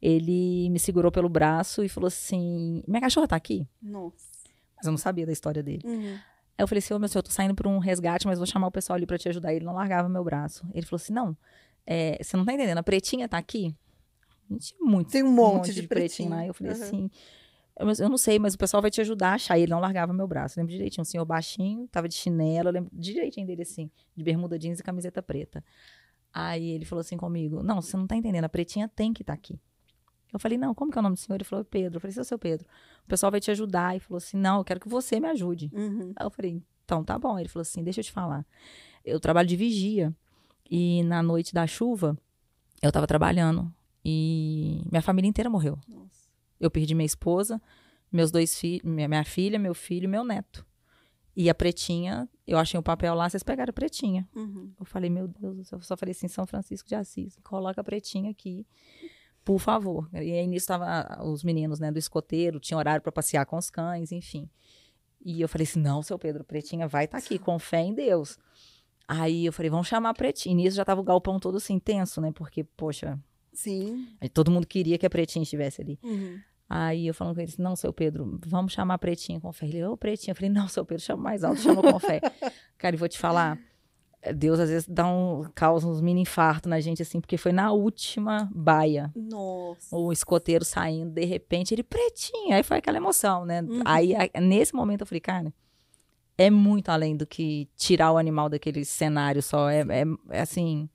[0.00, 4.30] ele me segurou pelo braço e falou assim: "Minha cachorra tá aqui?" Nossa.
[4.76, 5.82] Mas eu não sabia da história dele.
[5.84, 6.16] Uhum.
[6.58, 8.46] Aí eu falei assim, ô meu senhor, eu tô saindo por um resgate, mas vou
[8.46, 9.54] chamar o pessoal ali pra te ajudar.
[9.54, 10.66] Ele não largava meu braço.
[10.74, 11.36] Ele falou assim, não,
[11.86, 13.74] é, você não tá entendendo, a pretinha tá aqui?
[14.50, 15.10] Gente, muito.
[15.10, 16.30] Tem um monte, de, pretinho.
[16.30, 16.46] lá.
[16.46, 16.82] Eu falei Aham.
[16.82, 17.10] assim,
[17.78, 19.58] eu, eu não sei, mas o pessoal vai te ajudar a achar.
[19.58, 20.58] E ele não largava meu braço.
[20.58, 24.22] Eu lembro direitinho, um senhor baixinho, tava de chinelo, eu lembro direitinho dele assim, de
[24.22, 25.64] bermuda jeans e camiseta preta.
[26.32, 29.34] Aí ele falou assim comigo, não, você não tá entendendo, a pretinha tem que estar
[29.34, 29.60] tá aqui.
[30.32, 31.36] Eu falei, não, como que é o nome do senhor?
[31.36, 31.96] Ele falou, Pedro.
[31.96, 32.66] Eu falei, seu, seu Pedro,
[33.04, 33.96] o pessoal vai te ajudar.
[33.96, 35.70] E falou assim, não, eu quero que você me ajude.
[35.74, 36.12] Uhum.
[36.16, 37.38] Aí eu falei, então tá bom.
[37.38, 38.46] Ele falou assim: deixa eu te falar.
[39.04, 40.14] Eu trabalho de vigia.
[40.70, 42.18] E na noite da chuva,
[42.82, 43.72] eu tava trabalhando.
[44.04, 45.78] E minha família inteira morreu.
[45.88, 46.28] Nossa.
[46.58, 47.60] Eu perdi minha esposa,
[48.10, 50.66] meus dois filhos, minha, minha filha, meu filho e meu neto.
[51.34, 54.28] E a pretinha, eu achei o papel lá, vocês pegaram a pretinha.
[54.34, 54.72] Uhum.
[54.78, 58.30] Eu falei, meu Deus eu só falei assim, São Francisco de Assis, coloca a pretinha
[58.30, 58.66] aqui,
[59.44, 60.08] por favor.
[60.12, 63.70] E aí nisso tava os meninos, né, do escoteiro, tinha horário para passear com os
[63.70, 64.48] cães, enfim.
[65.24, 68.38] E eu falei assim, não, seu Pedro, pretinha vai estar aqui, com fé em Deus.
[69.06, 70.52] Aí eu falei, vamos chamar a pretinha.
[70.52, 73.18] E nisso já tava o galpão todo assim, tenso, né, porque, poxa,
[73.52, 74.08] Sim.
[74.20, 75.98] Aí Todo mundo queria que a Pretinha estivesse ali.
[76.02, 76.40] Uhum.
[76.68, 79.66] Aí eu falando com ele, não, seu Pedro, vamos chamar a Pretinha com fé.
[79.66, 80.32] Ele, ô Pretinha.
[80.32, 82.20] Eu falei, não, seu Pedro, chama mais alto, chama com fé.
[82.78, 83.58] Cara, e vou te falar,
[84.34, 87.72] Deus às vezes dá um, causa uns mini infartos na gente, assim, porque foi na
[87.72, 89.10] última baia.
[89.16, 89.96] Nossa.
[89.96, 92.56] O escoteiro saindo, de repente, ele, Pretinha.
[92.56, 93.62] Aí foi aquela emoção, né?
[93.62, 93.82] Uhum.
[93.84, 95.52] Aí, nesse momento, eu falei, cara,
[96.38, 99.68] é muito além do que tirar o animal daquele cenário só.
[99.68, 100.88] É, é, é assim,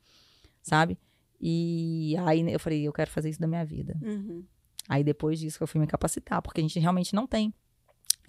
[0.62, 0.98] sabe?
[1.40, 3.96] E aí eu falei, eu quero fazer isso da minha vida.
[4.02, 4.44] Uhum.
[4.88, 7.54] Aí depois disso que eu fui me capacitar, porque a gente realmente não tem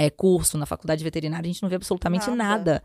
[0.01, 2.37] é, curso na faculdade veterinária, a gente não vê absolutamente Nada.
[2.37, 2.83] nada.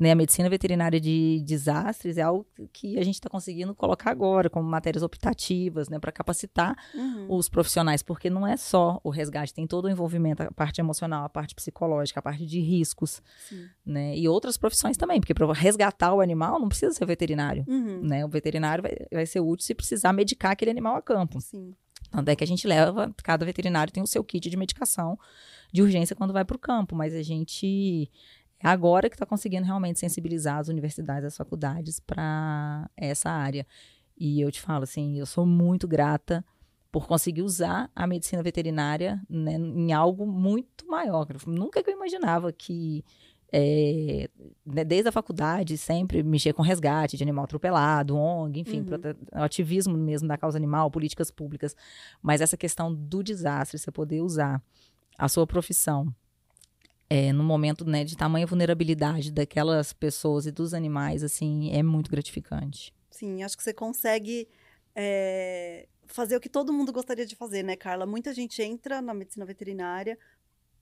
[0.00, 0.12] né?
[0.12, 4.66] A medicina veterinária de desastres é algo que a gente está conseguindo colocar agora como
[4.66, 7.26] matérias optativas, né, para capacitar Uhum.
[7.28, 11.24] os profissionais, porque não é só o resgate, tem todo o envolvimento, a parte emocional,
[11.24, 13.66] a parte psicológica, a parte de riscos, Sim.
[13.84, 14.16] né?
[14.16, 17.64] E outras profissões também, porque para resgatar o animal não precisa ser veterinário.
[17.68, 18.00] Uhum.
[18.02, 18.24] Né?
[18.24, 21.40] O veterinário vai, vai ser útil se precisar medicar aquele animal a campo.
[21.40, 21.74] Sim.
[22.14, 25.18] Tanto é que a gente leva, cada veterinário tem o seu kit de medicação
[25.72, 28.08] de urgência quando vai para o campo, mas a gente
[28.60, 33.66] é agora que está conseguindo realmente sensibilizar as universidades, as faculdades para essa área.
[34.16, 36.44] E eu te falo assim, eu sou muito grata
[36.92, 41.26] por conseguir usar a medicina veterinária né, em algo muito maior.
[41.48, 43.04] Nunca que eu imaginava que
[43.52, 44.28] é,
[44.66, 48.84] né, desde a faculdade, sempre mexer com resgate de animal atropelado, ONG, enfim, Uhum.
[48.84, 51.76] prote- ativismo mesmo da causa animal, políticas públicas.
[52.22, 54.62] Mas essa questão do desastre, você poder usar
[55.18, 56.12] a sua profissão
[57.08, 62.10] é, no momento né, de tamanha vulnerabilidade daquelas pessoas e dos animais, assim, é muito
[62.10, 62.92] gratificante.
[63.10, 64.48] Sim, acho que você consegue
[64.96, 68.06] é, fazer o que todo mundo gostaria de fazer, né, Carla?
[68.06, 70.18] Muita gente entra na medicina veterinária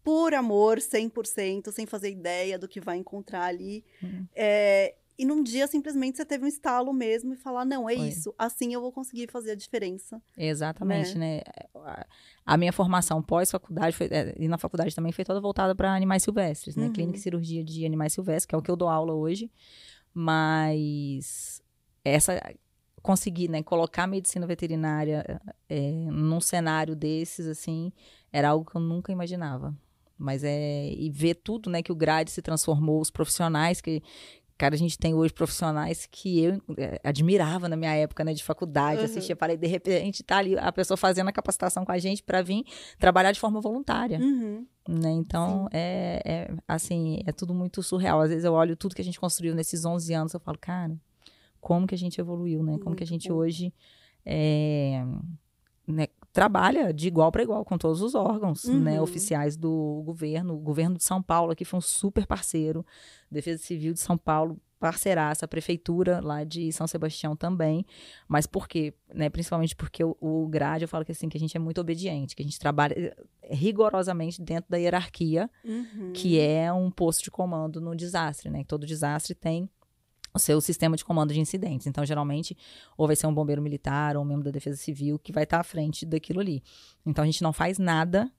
[0.05, 3.85] por amor, 100%, sem fazer ideia do que vai encontrar ali.
[4.03, 4.27] Hum.
[4.35, 8.09] É, e num dia, simplesmente, você teve um estalo mesmo e falar, não, é Foi.
[8.09, 8.35] isso.
[8.37, 10.21] Assim eu vou conseguir fazer a diferença.
[10.37, 11.41] Exatamente, né?
[11.75, 12.07] A-
[12.45, 16.25] A minha formação pós-faculdade, foi- é, e na faculdade também, foi toda voltada para animais
[16.25, 16.87] silvestres, né?
[16.87, 16.93] Uhum.
[16.93, 19.49] Clínica e cirurgia de animais silvestres, que é o que eu dou aula hoje.
[20.15, 21.63] Mas
[22.05, 22.41] essa
[23.03, 27.93] conseguir, né, colocar a medicina veterinária é, num cenário desses, assim,
[28.33, 29.77] era algo que eu nunca imaginava.
[30.23, 30.93] Mas é.
[30.93, 34.03] E ver tudo, né, que o grade se transformou, os profissionais que.
[34.59, 38.45] Cara, a gente tem hoje profissionais que eu eh, admirava na minha época, né, de
[38.45, 39.07] faculdade, Uhum.
[39.07, 42.43] assistia, falei, de repente tá ali a pessoa fazendo a capacitação com a gente para
[42.43, 42.63] vir
[42.97, 44.65] trabalhar de forma voluntária, Uhum.
[44.89, 45.11] né?
[45.11, 48.21] Então, é, é, assim, é tudo muito surreal.
[48.21, 50.97] Às vezes eu olho tudo que a gente construiu nesses 11 anos, eu falo, cara,
[51.61, 52.79] como que a gente evoluiu, né?
[52.79, 53.37] Como que a Muito gente bom.
[53.37, 53.75] hoje
[54.25, 55.03] é,
[55.89, 59.03] né, trabalha de igual para igual com todos os órgãos né, Uhum.
[59.03, 60.55] oficiais do governo.
[60.55, 62.85] O governo de São Paulo aqui foi um super parceiro.
[63.31, 65.45] Defesa Civil de São Paulo, parceiraça.
[65.45, 67.85] A prefeitura lá de São Sebastião também.
[68.27, 68.95] Mas por quê?
[69.15, 71.81] Né, principalmente porque o, o grade, eu falo que assim, que a gente é muito
[71.81, 73.17] obediente, que a gente trabalha eh,
[73.51, 76.13] rigorosamente dentro da hierarquia Uhum.
[76.15, 78.65] que é um posto de comando no desastre, né?
[78.67, 79.69] Todo desastre tem
[80.35, 81.87] o seu sistema de comando de incidentes.
[81.87, 82.57] Então, geralmente,
[82.97, 85.61] ou vai ser um bombeiro militar ou um membro da Defesa Civil que vai estar
[85.61, 86.63] à frente daquilo ali.
[87.05, 88.33] Então, a gente não faz nada,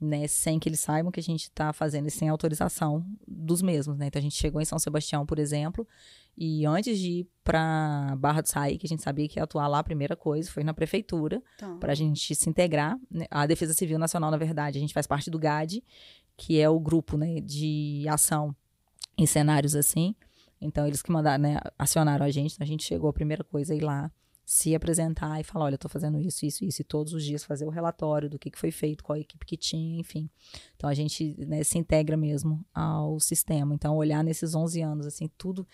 [0.00, 3.96] né, sem que eles saibam que a gente está fazendo e sem autorização dos mesmos,
[3.96, 4.06] né?
[4.08, 5.88] Então, a gente chegou em São Sebastião, por exemplo,
[6.36, 9.66] e antes de ir para Barra do Saí, que a gente sabia que ia atuar
[9.68, 11.74] lá, a primeira coisa foi na prefeitura, Tá.
[11.76, 12.98] para a gente se integrar.
[13.10, 13.24] né?
[13.30, 15.82] A Defesa Civil Nacional, na verdade, a gente faz parte do GAD,
[16.36, 18.54] que é o grupo né, de ação
[19.16, 20.14] em cenários assim.
[20.64, 22.54] Então, eles que mandaram, né, acionaram a gente.
[22.54, 24.10] Então, a gente chegou, a primeira coisa, é ir lá,
[24.44, 27.44] se apresentar e falar, olha, eu tô fazendo isso, isso, isso, e todos os dias
[27.44, 30.28] fazer o relatório do que, que foi feito, qual a equipe que tinha, enfim.
[30.76, 33.74] Então, a gente né, se integra mesmo ao sistema.
[33.74, 35.66] Então, olhar nesses 11 anos, assim, tudo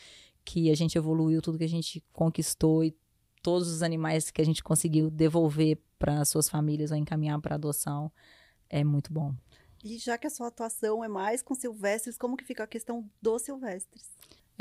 [0.44, 2.96] que a gente evoluiu, tudo que a gente conquistou e
[3.42, 8.10] todos os animais que a gente conseguiu devolver para suas famílias ou encaminhar para adoção,
[8.68, 9.34] é muito bom.
[9.82, 13.08] E já que a sua atuação é mais com silvestres, como que fica a questão
[13.20, 14.10] dos silvestres?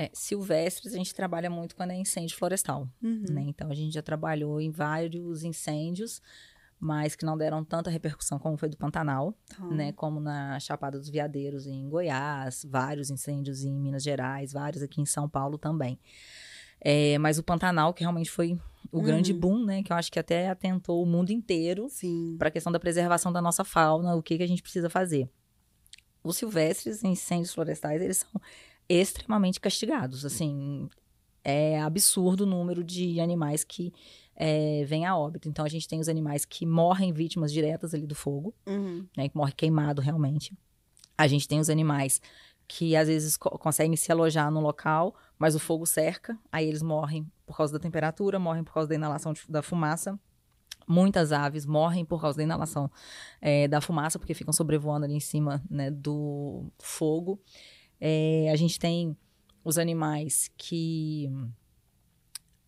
[0.01, 2.87] É, silvestres, a gente trabalha muito quando é incêndio florestal.
[3.03, 3.23] Uhum.
[3.29, 3.41] né?
[3.47, 6.21] Então a gente já trabalhou em vários incêndios,
[6.79, 9.65] mas que não deram tanta repercussão como foi do Pantanal, Tá.
[9.67, 9.91] né?
[9.91, 15.05] Como na Chapada dos Veadeiros em Goiás, vários incêndios em Minas Gerais, vários aqui em
[15.05, 15.99] São Paulo também.
[16.79, 18.57] É, mas o Pantanal, que realmente foi
[18.89, 19.39] o grande Uhum.
[19.39, 19.83] boom, né?
[19.83, 21.87] Que eu acho que até atentou o mundo inteiro
[22.37, 25.29] para a questão da preservação da nossa fauna, o que, que a gente precisa fazer.
[26.23, 28.41] Os silvestres, incêndios florestais, eles são
[28.89, 30.25] extremamente castigados.
[30.25, 30.89] Assim,
[31.43, 33.93] é absurdo o número de animais que
[34.35, 35.47] é, vêm a óbito.
[35.47, 39.05] Então, a gente tem os animais que morrem vítimas diretas ali do fogo, Uhum.
[39.15, 40.57] né, que morre queimado realmente.
[41.17, 42.21] A gente tem os animais
[42.67, 46.81] que às vezes co- conseguem se alojar no local, mas o fogo cerca, aí eles
[46.81, 50.17] morrem por causa da temperatura, morrem por causa da inalação de- da fumaça.
[50.87, 52.89] Muitas aves morrem por causa da inalação
[53.41, 57.39] é, da fumaça, porque ficam sobrevoando ali em cima né, do fogo.
[57.99, 59.15] É, a gente tem
[59.63, 61.29] os animais que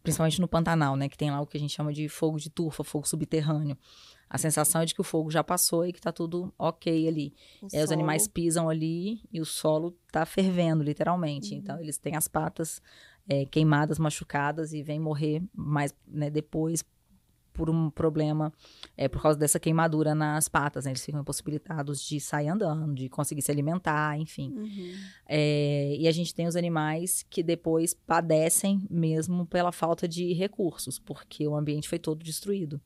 [0.03, 2.49] principalmente no Pantanal, né, que tem lá o que a gente chama de fogo de
[2.49, 3.77] turfa, fogo subterrâneo.
[4.29, 7.33] A sensação é de que o fogo já passou e que tá tudo ok ali.
[7.73, 11.53] É, os animais pisam ali e o solo tá fervendo, literalmente.
[11.53, 11.59] Uhum.
[11.59, 12.81] Então, eles têm as patas
[13.27, 16.81] é, queimadas, machucadas e vêm morrer mais né, depois
[17.53, 18.51] por um problema,
[18.97, 20.91] é, por causa dessa queimadura nas patas, né?
[20.91, 24.51] Eles ficam impossibilitados de sair andando, de conseguir se alimentar, enfim.
[24.51, 24.93] Uhum.
[25.27, 30.99] É, e a gente tem os animais que depois padecem mesmo pela falta de recursos,
[30.99, 32.79] porque o ambiente foi todo destruído.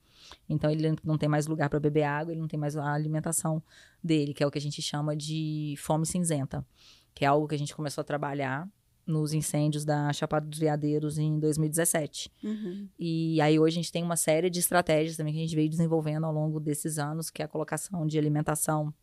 [0.50, 3.62] Então ele não tem mais lugar para beber água, ele não tem mais a alimentação
[4.04, 6.66] dele, que é o que a gente chama de fome cinzenta,
[7.14, 8.68] que é algo que a gente começou a trabalhar
[9.06, 12.32] nos incêndios da Chapada dos Veadeiros em 2017.
[12.44, 12.90] Uhum.
[12.98, 15.70] E aí hoje a gente tem uma série de estratégias também que a gente veio
[15.70, 18.94] desenvolvendo ao longo desses anos, que é a colocação de alimentação,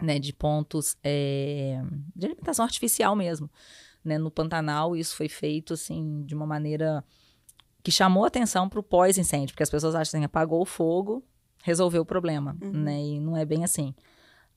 [0.00, 1.82] né, de pontos é,
[2.14, 3.50] de alimentação artificial mesmo,
[4.04, 4.96] né, no Pantanal.
[4.96, 7.04] Isso foi feito assim de uma maneira
[7.82, 11.24] que chamou atenção para o pós-incêndio, porque as pessoas acham assim, apagou o fogo,
[11.62, 12.70] resolveu o problema, uhum.
[12.72, 13.02] né?
[13.02, 13.94] E não é bem assim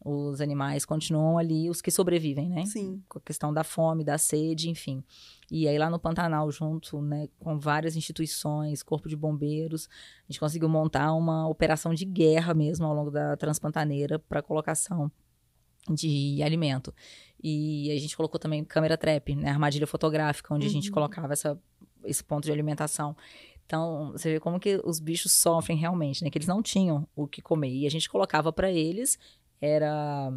[0.03, 2.65] os animais continuam ali, os que sobrevivem, né?
[2.65, 3.01] Sim.
[3.07, 5.01] Com a questão da fome, da sede, enfim.
[5.49, 9.87] E aí lá no Pantanal, junto né, com várias instituições, Corpo de Bombeiros,
[10.27, 15.09] a gente conseguiu montar uma operação de guerra mesmo ao longo da Transpantaneira para colocação
[15.89, 16.93] de alimento.
[17.41, 20.71] E a gente colocou também câmera trap, né, armadilha fotográfica, onde uhum.
[20.71, 20.93] a gente uhum.
[20.93, 21.59] colocava essa,
[22.03, 23.15] esse ponto de alimentação.
[23.65, 26.29] Então, você vê como que os bichos sofrem realmente, né?
[26.29, 27.73] Que eles não tinham o que comer.
[27.73, 29.17] E a gente colocava para eles
[29.63, 30.29] era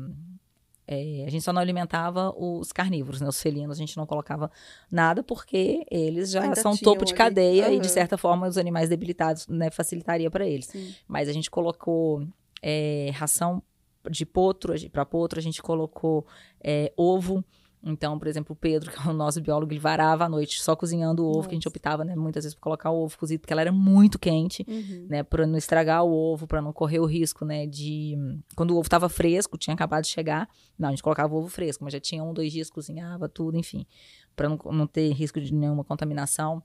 [0.87, 3.29] é, a gente só não alimentava os carnívoros, né?
[3.29, 4.51] Os felinos a gente não colocava
[4.91, 7.75] nada porque eles já Ainda são topo de cadeia uhum.
[7.75, 10.67] e de certa forma os animais debilitados né, facilitaria para eles.
[10.67, 10.95] Sim.
[11.09, 12.25] Mas a gente colocou
[12.63, 13.61] é, ração
[14.09, 16.25] de potro para potro, a gente colocou
[16.63, 17.45] é, ovo
[17.89, 20.75] então, por exemplo, o Pedro, que é o nosso biólogo, ele varava à noite só
[20.75, 21.49] cozinhando o ovo, Nossa.
[21.49, 23.73] que a gente optava, né, muitas vezes por colocar o ovo cozido, porque ela era
[23.73, 25.07] muito quente, uhum.
[25.09, 28.17] né, para não estragar o ovo, para não correr o risco, né, de
[28.57, 31.49] quando o ovo estava fresco, tinha acabado de chegar, não, a gente colocava o ovo
[31.49, 33.87] fresco, mas já tinha um, dois dias, cozinhava tudo, enfim,
[34.35, 36.63] para não, não ter risco de nenhuma contaminação.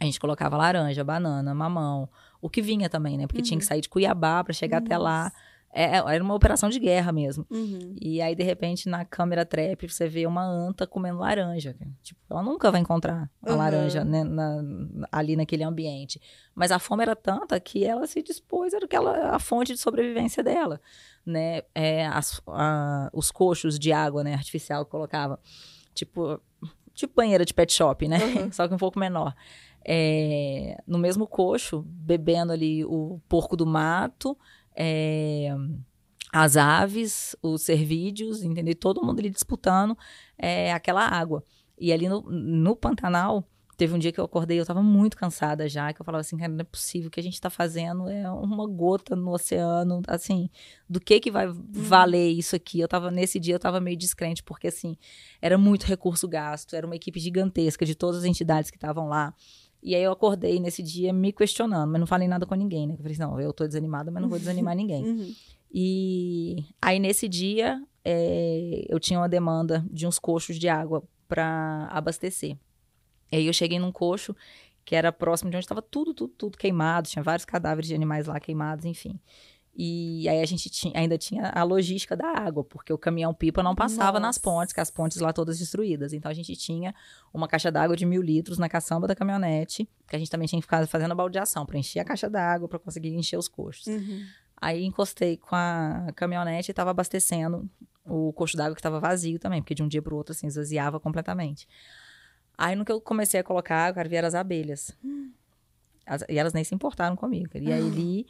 [0.00, 2.08] A gente colocava laranja, banana, mamão,
[2.42, 3.26] o que vinha também, né?
[3.28, 3.44] Porque uhum.
[3.44, 3.68] tinha que uhum.
[3.68, 4.86] sair de Cuiabá para chegar Nossa.
[4.86, 5.32] até lá.
[5.76, 7.44] É, é, era uma operação de guerra mesmo.
[7.50, 7.96] Uhum.
[8.00, 11.76] E aí, de repente, na câmera trap, você vê uma anta comendo laranja.
[12.00, 13.56] Tipo, ela nunca vai encontrar a uhum.
[13.56, 14.62] laranja né, na,
[15.10, 16.22] ali naquele ambiente.
[16.54, 20.44] Mas a fome era tanta que ela se dispôs, era aquela, a fonte de sobrevivência
[20.44, 20.80] dela.
[21.26, 21.62] Né?
[21.74, 25.40] É, as, a, os coxos de água né, artificial que colocava.
[25.92, 26.40] Tipo,
[26.94, 28.18] tipo banheira de pet shop, né?
[28.24, 28.52] Uhum.
[28.54, 29.34] Só que um pouco menor.
[29.84, 34.38] É, no mesmo coxo, bebendo ali o porco do mato
[34.74, 35.54] é,
[36.32, 38.74] as aves, os cervídeos, entendeu?
[38.74, 39.96] Todo mundo ali disputando
[40.36, 41.44] é, aquela água.
[41.78, 45.68] E ali no, no Pantanal, teve um dia que eu acordei, eu estava muito cansada
[45.68, 48.08] já, que eu falava assim, cara, não é possível, o que a gente está fazendo
[48.08, 50.48] é uma gota no oceano, assim,
[50.88, 51.64] do que que vai uhum.
[51.72, 52.80] valer isso aqui?
[52.80, 54.96] Eu estava nesse dia eu estava meio descrente, porque assim,
[55.40, 59.34] era muito recurso gasto, era uma equipe gigantesca de todas as entidades que estavam lá.
[59.84, 62.94] E aí eu acordei nesse dia me questionando, mas não falei nada com ninguém, né?
[62.94, 65.04] Eu falei, não, eu tô desanimada, mas não vou desanimar ninguém.
[65.14, 65.34] Uhum.
[65.76, 71.88] E aí nesse dia é, eu tinha uma demanda de uns coxos de água para
[71.90, 72.56] abastecer.
[73.32, 74.36] E aí eu cheguei num coxo
[74.84, 78.26] que era próximo de onde estava tudo, tudo, tudo queimado, tinha vários cadáveres de animais
[78.28, 79.18] lá queimados, enfim.
[79.76, 83.74] E aí a gente tinha, ainda tinha a logística da água, porque o caminhão-pipa não
[83.74, 84.20] passava Nossa.
[84.20, 86.12] nas pontes, que as pontes lá todas destruídas.
[86.12, 86.94] Então a gente tinha
[87.32, 90.60] uma caixa d'água de mil litros na caçamba da caminhonete, que a gente também tinha
[90.60, 93.88] que ficar fazendo a baldeação para encher a caixa d'água, para conseguir encher os coxos.
[93.88, 94.24] Uhum.
[94.56, 97.68] Aí encostei com a caminhonete e estava abastecendo
[98.06, 100.46] o coxo d'água que estava vazio também, porque de um dia para o outro assim
[100.46, 101.66] esvaziava completamente.
[102.56, 104.96] Aí no que eu comecei a colocar água, vieram as abelhas.
[105.04, 105.32] Hum.
[106.06, 107.50] As, e elas nem se importaram comigo.
[107.54, 108.26] E aí ali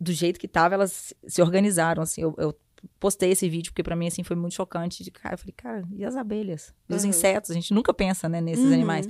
[0.00, 2.56] do jeito que tava, elas se organizaram, assim, eu, eu
[2.98, 5.84] postei esse vídeo porque para mim assim foi muito chocante de cara eu falei cara
[5.92, 6.72] e as abelhas?
[6.88, 7.10] E os uhum.
[7.10, 7.50] insetos?
[7.50, 8.72] A gente nunca pensa né nesses uhum.
[8.72, 9.06] animais.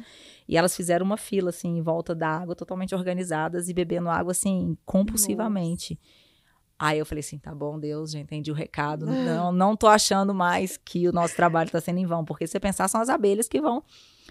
[0.48, 4.32] E elas fizeram uma fila assim em volta da água totalmente organizadas e bebendo água
[4.32, 5.98] assim compulsivamente.
[6.00, 6.90] Nossa.
[6.90, 9.06] aí eu falei assim tá bom Deus já entendi o recado.
[9.06, 12.52] Não não tô achando mais que o nosso trabalho está sendo em vão porque se
[12.52, 13.82] você pensar são as abelhas que vão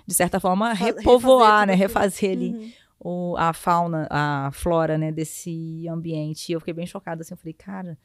[0.06, 2.50] de certa forma repovoar refazer né refazer ali.
[2.50, 6.50] Uhum o, a fauna, a flora, né, desse ambiente.
[6.50, 7.98] E eu fiquei bem chocada, assim, eu falei, cara,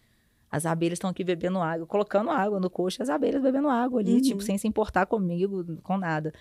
[0.51, 4.17] as abelhas estão aqui bebendo água, colocando água no coxo, as abelhas bebendo água ali,
[4.17, 4.29] tipo, uhum.
[4.29, 6.33] tipo, sem se importar comigo, com nada.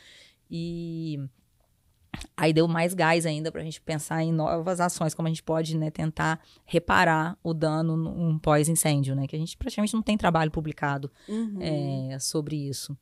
[0.50, 1.20] E
[2.36, 5.44] Aí deu mais gás ainda para a gente pensar em novas ações, como a gente
[5.44, 9.28] pode né, tentar reparar o dano num pós-incêndio, né?
[9.28, 11.58] Que a gente praticamente não tem trabalho publicado Uhum.
[11.62, 12.98] é, sobre isso.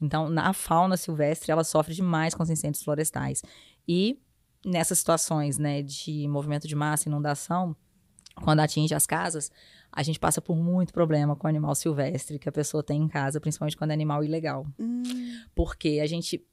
[0.00, 3.42] Então, na fauna silvestre, ela sofre demais com os incêndios florestais.
[3.86, 4.18] E
[4.64, 7.76] nessas situações né, de movimento de massa, inundação,
[8.42, 9.50] quando atinge as casas,
[9.92, 13.08] a gente passa por muito problema com o animal silvestre que a pessoa tem em
[13.08, 14.66] casa, principalmente quando é animal ilegal.
[14.78, 15.02] Hum,
[15.54, 16.44] Porque a gente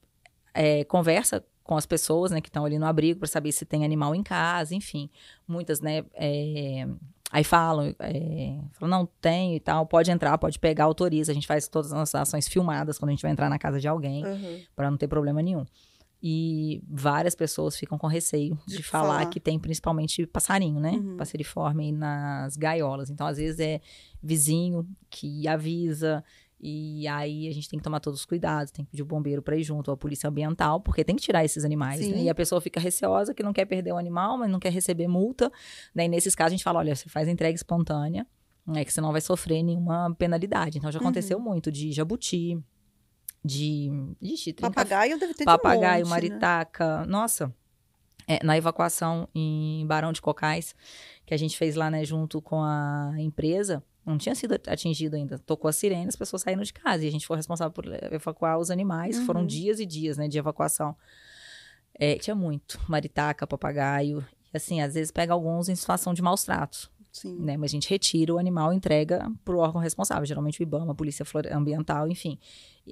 [0.54, 3.84] é, conversa com as pessoas né, que estão ali no abrigo para saber se tem
[3.84, 5.10] animal em casa, enfim.
[5.48, 6.04] Muitas, né?
[6.14, 6.88] é,
[7.32, 11.32] aí falam, é, falam, não, tem e tal, pode entrar, pode pegar, autoriza.
[11.32, 13.80] A gente faz todas as nossas ações filmadas quando a gente vai entrar na casa
[13.80, 14.60] de alguém, aham.
[14.76, 15.66] para não ter problema nenhum.
[16.24, 19.26] E várias pessoas ficam com receio de, De falar, falar.
[19.28, 20.92] que tem principalmente passarinho, né?
[20.92, 21.18] Uhum.
[21.18, 23.10] Passeriforme nas gaiolas.
[23.10, 23.82] Então, às vezes, é
[24.22, 26.24] vizinho que avisa.
[26.64, 29.42] E aí a gente tem que tomar todos os cuidados, tem que pedir o bombeiro
[29.42, 32.00] para ir junto, ou a polícia ambiental, porque tem que tirar esses animais.
[32.08, 32.22] né?
[32.22, 35.08] E a pessoa fica receosa que não quer perder o animal, mas não quer receber
[35.08, 35.52] multa.
[35.96, 38.28] E nesses casos a gente fala: olha, você faz entrega espontânea,
[38.68, 38.86] né?
[38.86, 40.78] que você não vai sofrer nenhuma penalidade.
[40.78, 41.44] Então já aconteceu Uhum.
[41.46, 42.60] muito de jabuti,
[43.44, 43.90] de.
[44.22, 46.30] Ixi, Papagaio deve ter papagaio, de um monte, né?
[46.30, 47.06] maritaca.
[47.06, 47.54] Nossa,
[48.28, 50.76] é, na evacuação em Barão de Cocais,
[51.26, 55.40] que a gente fez lá, né, junto com a empresa, não tinha sido atingido ainda.
[55.40, 58.58] Tocou a sirene, as pessoas saíram de casa e a gente foi responsável por evacuar
[58.58, 59.18] os animais.
[59.18, 59.26] Uhum.
[59.26, 60.96] Foram dias e dias, né, de evacuação.
[61.94, 64.26] É, tinha muito, maritaca, papagaio.
[64.54, 67.38] E assim, às vezes pega alguns em situação de maus tratos Sim.
[67.40, 67.58] né?
[67.58, 70.92] Mas a gente retira o animal e entrega para o órgão responsável, geralmente o IBAMA,
[70.94, 72.38] a Polícia Ambiental, enfim.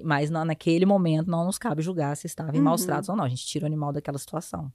[0.04, 2.86] Mas na- naquele momento não nos cabe julgar se estava em maus Uhum.
[2.88, 3.24] tratos ou não.
[3.24, 4.72] A gente tira o animal daquela situação.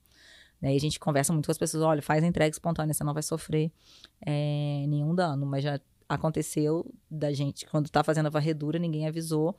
[0.61, 0.73] Né?
[0.73, 3.13] E a gente conversa muito com as pessoas: olha, faz a entrega espontânea, você não
[3.13, 3.71] vai sofrer
[4.25, 5.45] é, nenhum dano.
[5.45, 9.57] Mas já aconteceu da gente, quando tá fazendo a varredura, ninguém avisou.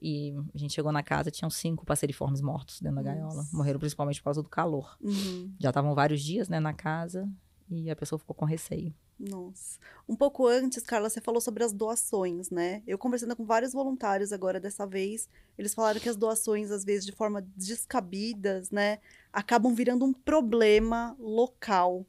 [0.00, 3.34] E a gente chegou na casa, tinham cinco passeriformes mortos dentro da gaiola.
[3.34, 3.56] Nossa.
[3.56, 4.94] Morreram principalmente por causa do calor.
[5.02, 5.52] Uhum.
[5.58, 7.26] Já estavam vários dias né, na casa
[7.70, 8.94] e a pessoa ficou com receio.
[9.18, 9.78] Nossa.
[10.08, 12.82] Um pouco antes, Carla, você falou sobre as doações, né?
[12.86, 17.06] Eu conversando com vários voluntários agora dessa vez, eles falaram que as doações, às vezes,
[17.06, 18.98] de forma descabidas, né,
[19.32, 22.06] acabam virando um problema local.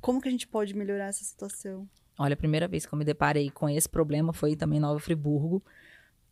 [0.00, 1.88] Como que a gente pode melhorar essa situação?
[2.18, 4.98] Olha, a primeira vez que eu me deparei com esse problema foi também em Nova
[4.98, 5.62] Friburgo.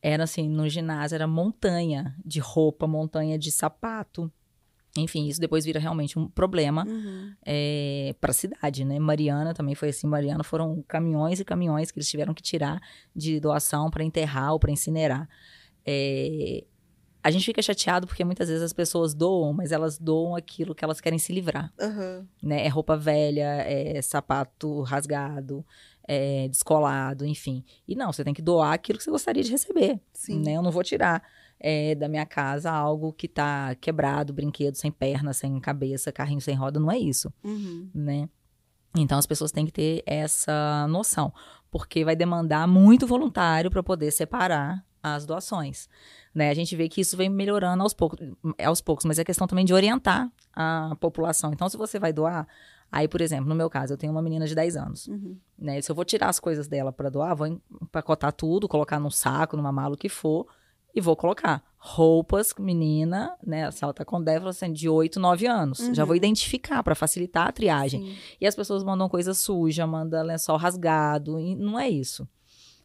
[0.00, 4.32] Era assim, no ginásio era montanha de roupa, montanha de sapato.
[4.96, 7.34] Enfim, isso depois vira realmente um problema Uhum.
[8.20, 8.98] para a cidade, né?
[8.98, 10.06] Mariana também foi assim.
[10.06, 12.80] Mariana foram caminhões e caminhões que eles tiveram que tirar
[13.14, 15.28] de doação para enterrar ou para incinerar.
[15.86, 16.64] É,
[17.22, 20.84] a gente fica chateado porque muitas vezes as pessoas doam, mas elas doam aquilo que
[20.84, 22.26] elas querem se livrar Aham.
[22.42, 22.64] né?
[22.64, 25.64] É roupa velha, é sapato rasgado,
[26.06, 27.62] é descolado, enfim.
[27.86, 30.42] E não, você tem que doar aquilo que você gostaria de receber, Sim.
[30.42, 30.54] né?
[30.56, 31.22] Eu não vou tirar
[31.60, 36.54] é, da minha casa algo que tá quebrado, brinquedo sem perna, sem cabeça, carrinho sem
[36.54, 37.88] roda, não é isso, Uhum.
[37.94, 38.28] né?
[38.96, 41.32] Então as pessoas têm que ter essa noção,
[41.70, 45.88] porque vai demandar muito voluntário para poder separar as doações.
[46.34, 46.50] Né?
[46.50, 48.18] A gente vê que isso vem melhorando aos poucos,
[48.64, 51.52] aos poucos, mas é questão também de orientar a população.
[51.52, 52.48] Então, se você vai doar,
[52.90, 55.06] aí, por exemplo, no meu caso, eu tenho uma menina de 10 anos.
[55.06, 55.36] Uhum.
[55.58, 55.80] Né?
[55.80, 59.56] Se eu vou tirar as coisas dela para doar, vou empacotar tudo, colocar num saco,
[59.56, 60.46] numa mala, o que for,
[60.94, 63.70] e vou colocar roupas, menina, né?
[63.70, 65.78] Se ela tá com 10, assim, de 8, 9 anos.
[65.92, 66.16] Já vou Uhum.
[66.16, 68.02] identificar para facilitar a triagem.
[68.04, 68.16] Sim.
[68.40, 72.26] E as pessoas mandam coisa suja, mandam lençol rasgado, e não é isso.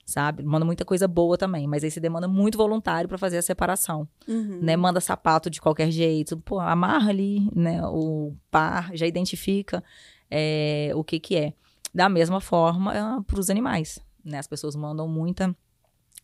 [0.06, 0.44] Sabe?
[0.44, 4.08] Manda muita coisa boa também, mas aí você demanda muito voluntário para fazer a separação,
[4.28, 4.60] Uhum.
[4.62, 4.76] né?
[4.76, 9.82] Manda sapato de qualquer jeito, pô, amarra ali, né, o par, já identifica
[10.30, 11.54] é, o que que é.
[11.94, 14.40] Da mesma forma para os animais, né?
[14.40, 15.56] As pessoas mandam muita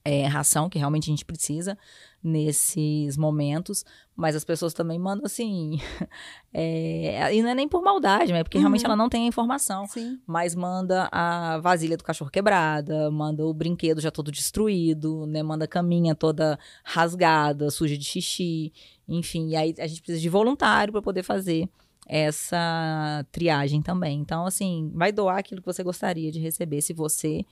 [0.03, 1.77] é, ração que realmente a gente precisa
[2.23, 3.85] nesses momentos,
[4.15, 5.79] mas as pessoas também mandam assim,
[6.53, 8.87] é, e não é nem por maldade, mas é porque realmente Uhum.
[8.87, 10.19] ela não tem a informação Sim.
[10.27, 15.41] mas manda a vasilha do cachorro quebrada, manda o brinquedo já todo destruído, né?
[15.43, 18.73] Manda a caminha toda rasgada, suja de xixi,
[19.07, 19.49] enfim.
[19.49, 21.69] E aí a gente precisa de voluntário para poder fazer
[22.05, 24.19] essa triagem também.
[24.19, 27.45] Então, assim, vai doar aquilo que você gostaria de receber se você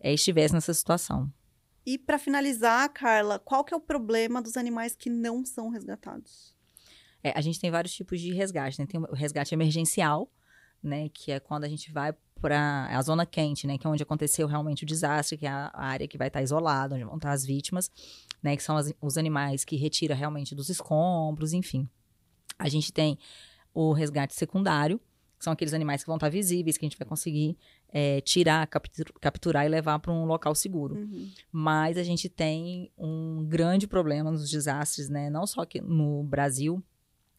[0.00, 1.30] eh, estivesse nessa situação.
[1.84, 6.54] E para finalizar, Carla, qual que é o problema dos animais que não são resgatados?
[7.22, 8.86] É, a gente tem vários tipos de resgate, né?
[8.86, 10.30] Tem o resgate emergencial,
[10.82, 11.08] né?
[11.10, 13.76] Que é quando a gente vai para a zona quente, né?
[13.76, 16.94] Que é onde aconteceu realmente o desastre, que é a área que vai estar isolada,
[16.94, 17.90] onde vão estar as vítimas,
[18.42, 18.56] né?
[18.56, 21.88] Que são as- os animais que retira realmente dos escombros, enfim.
[22.58, 23.18] A gente tem
[23.74, 25.00] o resgate secundário,
[25.40, 27.56] que são aqueles animais que vão estar visíveis, que a gente vai conseguir
[27.88, 31.30] é, tirar, captu- capturar e levar para um local seguro Uhum.
[31.50, 35.30] mas a gente tem um grande problema nos desastres, né?
[35.30, 36.82] Não só aqui no Brasil,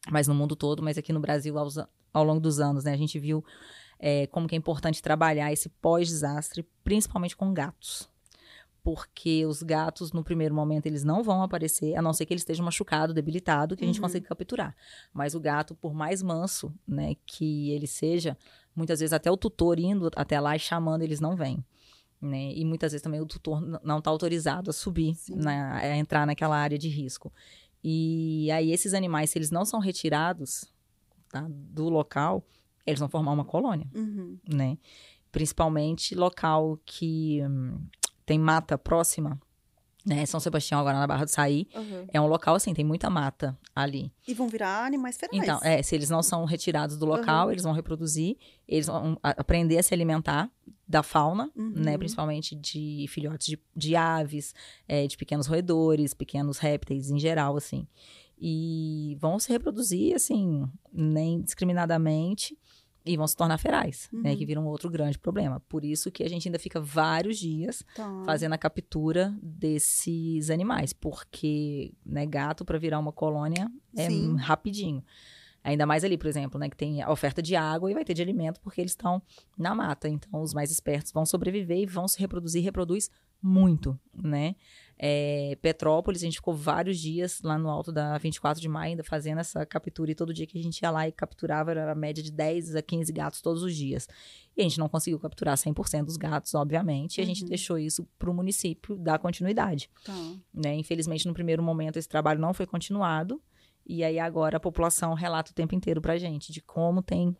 [0.09, 1.77] mas no mundo todo, mas aqui no Brasil, aos,
[2.11, 3.45] ao longo dos anos, né, a gente viu
[3.99, 8.09] é, como que é importante trabalhar esse pós-desastre, principalmente com gatos.
[8.83, 12.39] Porque os gatos, no primeiro momento, eles não vão aparecer, a não ser que ele
[12.39, 14.01] esteja machucado, debilitado, que a gente Uhum.
[14.07, 14.75] consiga capturar.
[15.13, 18.35] Mas o gato, por mais manso né, que ele seja,
[18.75, 21.63] muitas vezes até o tutor indo até lá e chamando, eles não vêm.
[22.19, 22.53] Né?
[22.53, 26.55] E muitas vezes também o tutor não está autorizado a subir, na- a entrar naquela
[26.57, 27.31] área de risco.
[27.83, 30.65] E aí esses animais, se eles não são retirados
[31.29, 32.43] tá, do local,
[32.85, 34.37] eles vão formar uma colônia, Uhum.
[34.47, 34.77] né?
[35.31, 37.79] Principalmente local que hum,
[38.31, 39.37] tem mata próxima,
[40.05, 40.25] né?
[40.25, 42.07] São Sebastião, agora na Barra do Saí, Uhum.
[42.13, 44.11] é um local assim, tem muita mata ali.
[44.27, 45.37] E vão virar animais ferais.
[45.43, 47.51] Então, é, se eles não são retirados do local, Uhum.
[47.51, 50.49] eles vão reproduzir, eles vão aprender a se alimentar
[50.87, 51.73] da fauna, Uhum.
[51.75, 51.97] né?
[51.97, 54.55] Principalmente de filhotes de, de aves,
[54.87, 57.85] é, de pequenos roedores, pequenos répteis em geral, assim.
[58.43, 62.57] E vão se reproduzir, assim, nem discriminadamente,
[63.05, 64.31] e vão se tornar ferais, né?
[64.31, 64.37] Uhum.
[64.37, 65.59] Que vira um outro grande problema.
[65.67, 68.23] Por isso que a gente ainda fica vários dias Tá.
[68.25, 74.35] fazendo a captura desses animais, porque né, gato para virar uma colônia é Sim.
[74.35, 75.03] rapidinho.
[75.63, 78.13] Ainda mais ali, por exemplo, né, que tem a oferta de água e vai ter
[78.15, 79.21] de alimento porque eles estão
[79.57, 80.09] na mata.
[80.09, 83.09] Então, os mais espertos vão sobreviver e vão se reproduzir, reproduz
[83.43, 84.55] muito, né?
[85.03, 89.03] É, Petrópolis, a gente ficou vários dias lá no alto da 24 de maio ainda
[89.03, 91.95] fazendo essa captura e todo dia que a gente ia lá e capturava era a
[91.95, 94.07] média de 10 a 15 gatos todos os dias.
[94.55, 97.49] E a gente não conseguiu capturar 100% dos gatos, obviamente, e a gente Uhum.
[97.49, 99.89] deixou isso para o município dar continuidade.
[100.03, 100.13] Tá.
[100.53, 100.75] Né?
[100.75, 103.41] Infelizmente, no primeiro momento, esse trabalho não foi continuado.
[103.93, 107.35] E aí agora a população relata o tempo inteiro pra gente de como tem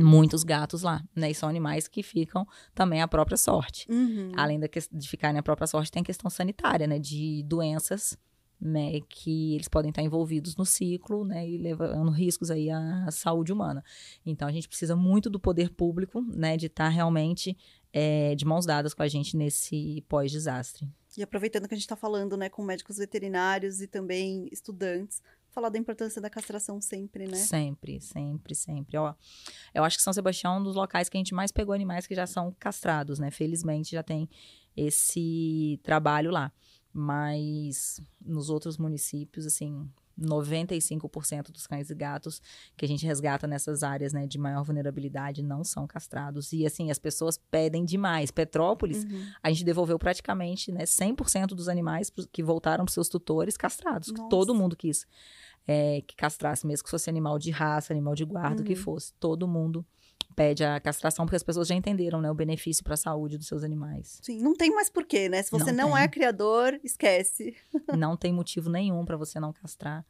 [0.00, 1.30] muitos gatos lá, né?
[1.30, 3.86] E são animais que ficam também à própria sorte.
[3.90, 4.32] Uhum.
[4.36, 6.98] Além da ques- de ficarem à própria sorte, tem a questão sanitária, né?
[6.98, 8.16] De doenças,
[8.60, 9.00] né?
[9.08, 11.46] Que eles podem estar envolvidos no ciclo, né?
[11.48, 13.84] E levando riscos aí à saúde humana.
[14.24, 16.56] Então, a gente precisa muito do poder público, né?
[16.56, 17.56] De estar realmente
[17.92, 20.88] é, de mãos dadas com a gente nesse pós-desastre.
[21.16, 25.20] E aproveitando que a gente está falando, né, com médicos veterinários e também estudantes,
[25.52, 27.36] falar da importância da castração sempre, né?
[27.36, 28.96] Sempre, sempre, sempre.
[28.96, 29.14] Ó,
[29.74, 32.06] eu acho que São Sebastião é um dos locais que a gente mais pegou animais
[32.06, 33.30] que já são castrados, né?
[33.30, 34.28] Felizmente já tem
[34.76, 36.52] esse trabalho lá.
[36.92, 39.88] Mas nos outros municípios, assim,
[40.20, 42.40] 95% dos cães e gatos
[42.76, 46.52] que a gente resgata nessas áreas, né, de maior vulnerabilidade não são castrados.
[46.52, 48.30] E assim, as pessoas pedem demais.
[48.30, 49.26] Petrópolis, Uhum.
[49.42, 54.08] a gente devolveu praticamente, né, 100% dos animais que voltaram para seus tutores castrados.
[54.12, 54.28] Nossa.
[54.28, 55.06] Todo mundo quis
[55.66, 58.78] é, que castrasse, mesmo que fosse animal de raça, animal de guarda, o que Uhum.
[58.80, 59.12] fosse.
[59.20, 59.86] Todo mundo
[60.34, 63.46] pede a castração, porque as pessoas já entenderam, né, o benefício para a saúde dos
[63.46, 64.18] seus animais.
[64.22, 65.42] Sim, não tem mais porquê, né?
[65.42, 67.54] Se você não, Não é criador, esquece.
[67.96, 70.04] não tem motivo nenhum para você não castrar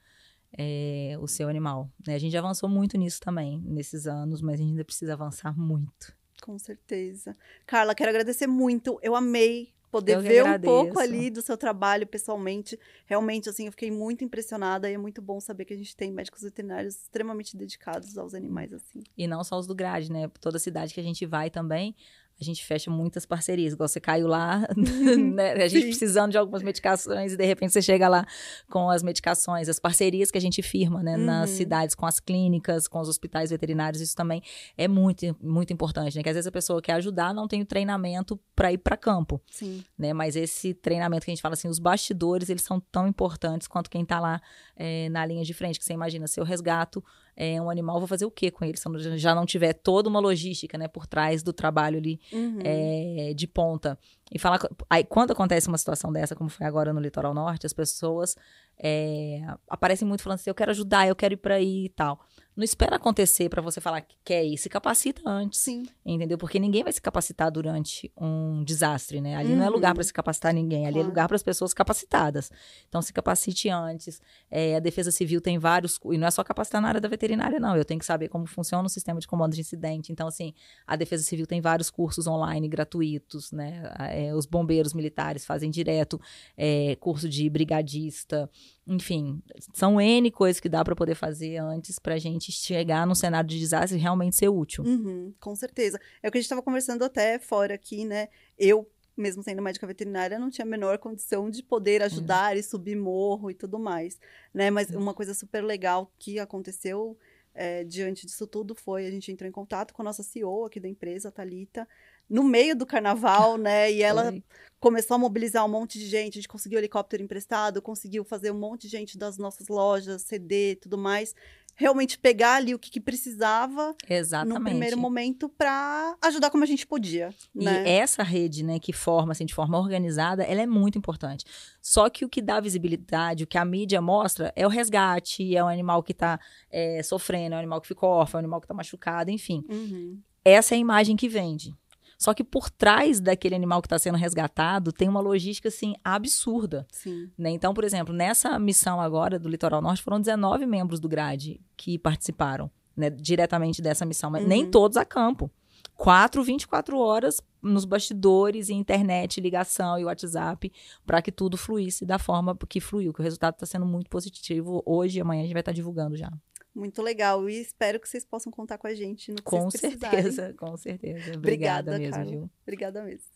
[0.57, 1.91] é, o seu animal.
[2.07, 2.15] né?
[2.15, 5.59] A gente já avançou muito nisso também, nesses anos, mas a gente ainda precisa avançar
[5.59, 6.15] muito.
[6.43, 7.35] Com certeza.
[7.67, 8.99] Carla, quero agradecer muito.
[9.03, 12.81] Eu amei poder Eu ver um pouco ali do seu trabalho pessoalmente.
[13.05, 16.11] Realmente, assim, eu fiquei muito impressionada e é muito bom saber que a gente tem
[16.11, 19.03] médicos veterinários extremamente dedicados aos animais, assim.
[19.17, 20.31] E não só os do grade, né?
[20.41, 21.95] Toda cidade que a gente vai também,
[22.43, 23.73] a gente fecha muitas parcerias.
[23.73, 25.53] Igual você caiu lá, né?
[25.53, 25.89] A gente Sim.
[25.89, 28.27] precisando de algumas medicações e de repente você chega lá
[28.71, 31.17] com as medicações, as parcerias que a gente firma, né?
[31.17, 31.57] Nas Uhum.
[31.57, 34.43] cidades, com as clínicas, com os hospitais veterinários, isso também
[34.77, 36.23] é muito, muito importante, né?
[36.23, 39.41] Que às vezes a pessoa quer ajudar, não tem o treinamento para ir para campo,
[39.51, 39.85] Sim.
[39.99, 40.13] né?
[40.13, 43.89] Mas esse treinamento que a gente fala assim, os bastidores, eles são tão importantes quanto
[43.89, 44.41] quem tá lá
[44.77, 45.79] é, na linha de frente.
[45.79, 47.03] Que você imagina, se eu resgato
[47.37, 48.77] é, um animal, vou fazer o quê com ele?
[48.77, 52.59] Se eu já não tiver toda uma logística, né, por trás do trabalho ali Uhum.
[52.63, 53.99] é, de ponta.
[54.31, 54.59] E falar.
[54.89, 58.35] Aí, quando acontece uma situação dessa, como foi agora no Litoral Norte, as pessoas
[58.83, 62.21] é, aparecem muito falando assim: eu quero ajudar, eu quero ir para aí e tal.
[62.55, 65.59] Não espera acontecer para você falar que quer ir, se capacita antes.
[65.61, 65.87] Sim.
[66.05, 66.37] Entendeu?
[66.37, 69.37] Porque ninguém vai se capacitar durante um desastre, né?
[69.37, 69.73] Ali não é Uhum.
[69.75, 71.09] lugar para se capacitar ninguém, ali é Claro.
[71.09, 72.51] lugar para as pessoas capacitadas.
[72.89, 74.21] Então, se capacite antes.
[74.51, 75.99] É, a Defesa Civil tem vários.
[76.11, 77.75] E não é só capacitar na área da veterinária, não.
[77.75, 80.13] Eu tenho que saber como funciona o sistema de comando de incidente.
[80.13, 80.53] Então, assim,
[80.87, 83.91] a Defesa Civil tem vários cursos online gratuitos, né?
[84.11, 86.21] É, os bombeiros militares fazem direto
[86.57, 88.51] é, curso de brigadista.
[88.87, 89.41] Enfim,
[89.73, 93.59] são N coisas que dá para poder fazer antes pra gente chegar num cenário de
[93.59, 94.83] desastre e realmente ser útil.
[94.85, 96.01] Uhum, com certeza.
[96.23, 98.29] É o que a gente estava conversando até fora aqui, né?
[98.59, 102.97] Eu, mesmo sendo médica veterinária, não tinha a menor condição de poder ajudar e subir
[102.97, 104.19] morro e tudo mais,
[104.53, 104.69] né?
[104.69, 107.17] Mas uma coisa super legal que aconteceu
[107.55, 110.81] é, diante disso tudo foi a gente entrou em contato com a nossa CEO aqui
[110.81, 111.87] da empresa, a Thalita,
[112.33, 113.93] no meio do carnaval, né?
[113.93, 114.43] E ela Foi.
[114.81, 118.59] começou a mobilizar um monte de gente, a gente conseguiu helicóptero emprestado, conseguiu fazer um
[118.59, 121.35] monte de gente das nossas lojas, CD e tudo mais,
[121.75, 124.59] realmente pegar ali o que, que precisava Exatamente.
[124.59, 127.35] no primeiro momento para ajudar como a gente podia.
[127.55, 127.97] E né?
[127.97, 131.45] essa rede, né, que forma assim, de forma organizada, ela é muito importante.
[131.81, 135.63] Só que o que dá visibilidade, o que a mídia mostra, é o resgate, é
[135.63, 136.39] um animal que está
[136.71, 139.65] é, sofrendo, é um animal que ficou órfão, é um animal que está machucado, enfim.
[139.69, 140.21] Uhum.
[140.45, 141.75] Essa é a imagem que vende.
[142.23, 146.87] Só que por trás daquele animal que está sendo resgatado, tem uma logística, assim, absurda.
[146.93, 147.29] Sim.
[147.37, 147.51] Né?
[147.51, 151.99] Então, por exemplo, nessa missão agora do Litoral Norte, foram 19 membros do GRADE que
[151.99, 154.49] participaram né, diretamente dessa missão, mas Uhum.
[154.49, 155.51] nem todos a campo.
[155.97, 160.73] Quatro, 24 horas nos bastidores, e internet, ligação e WhatsApp,
[161.05, 164.83] para que tudo fluísse da forma que fluiu, que o resultado está sendo muito positivo.
[164.87, 166.31] Hoje e amanhã a gente vai estar divulgando já.
[166.75, 167.49] Muito legal.
[167.49, 171.35] E espero que vocês possam contar com a gente no que Com certeza, com certeza.
[171.37, 172.31] Obrigada, Obrigada, mesmo, Carla.
[172.31, 172.51] viu?
[172.63, 173.31] Obrigada mesmo.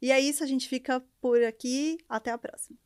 [0.00, 1.98] E é isso, a gente fica por aqui.
[2.08, 2.78] Até a próxima.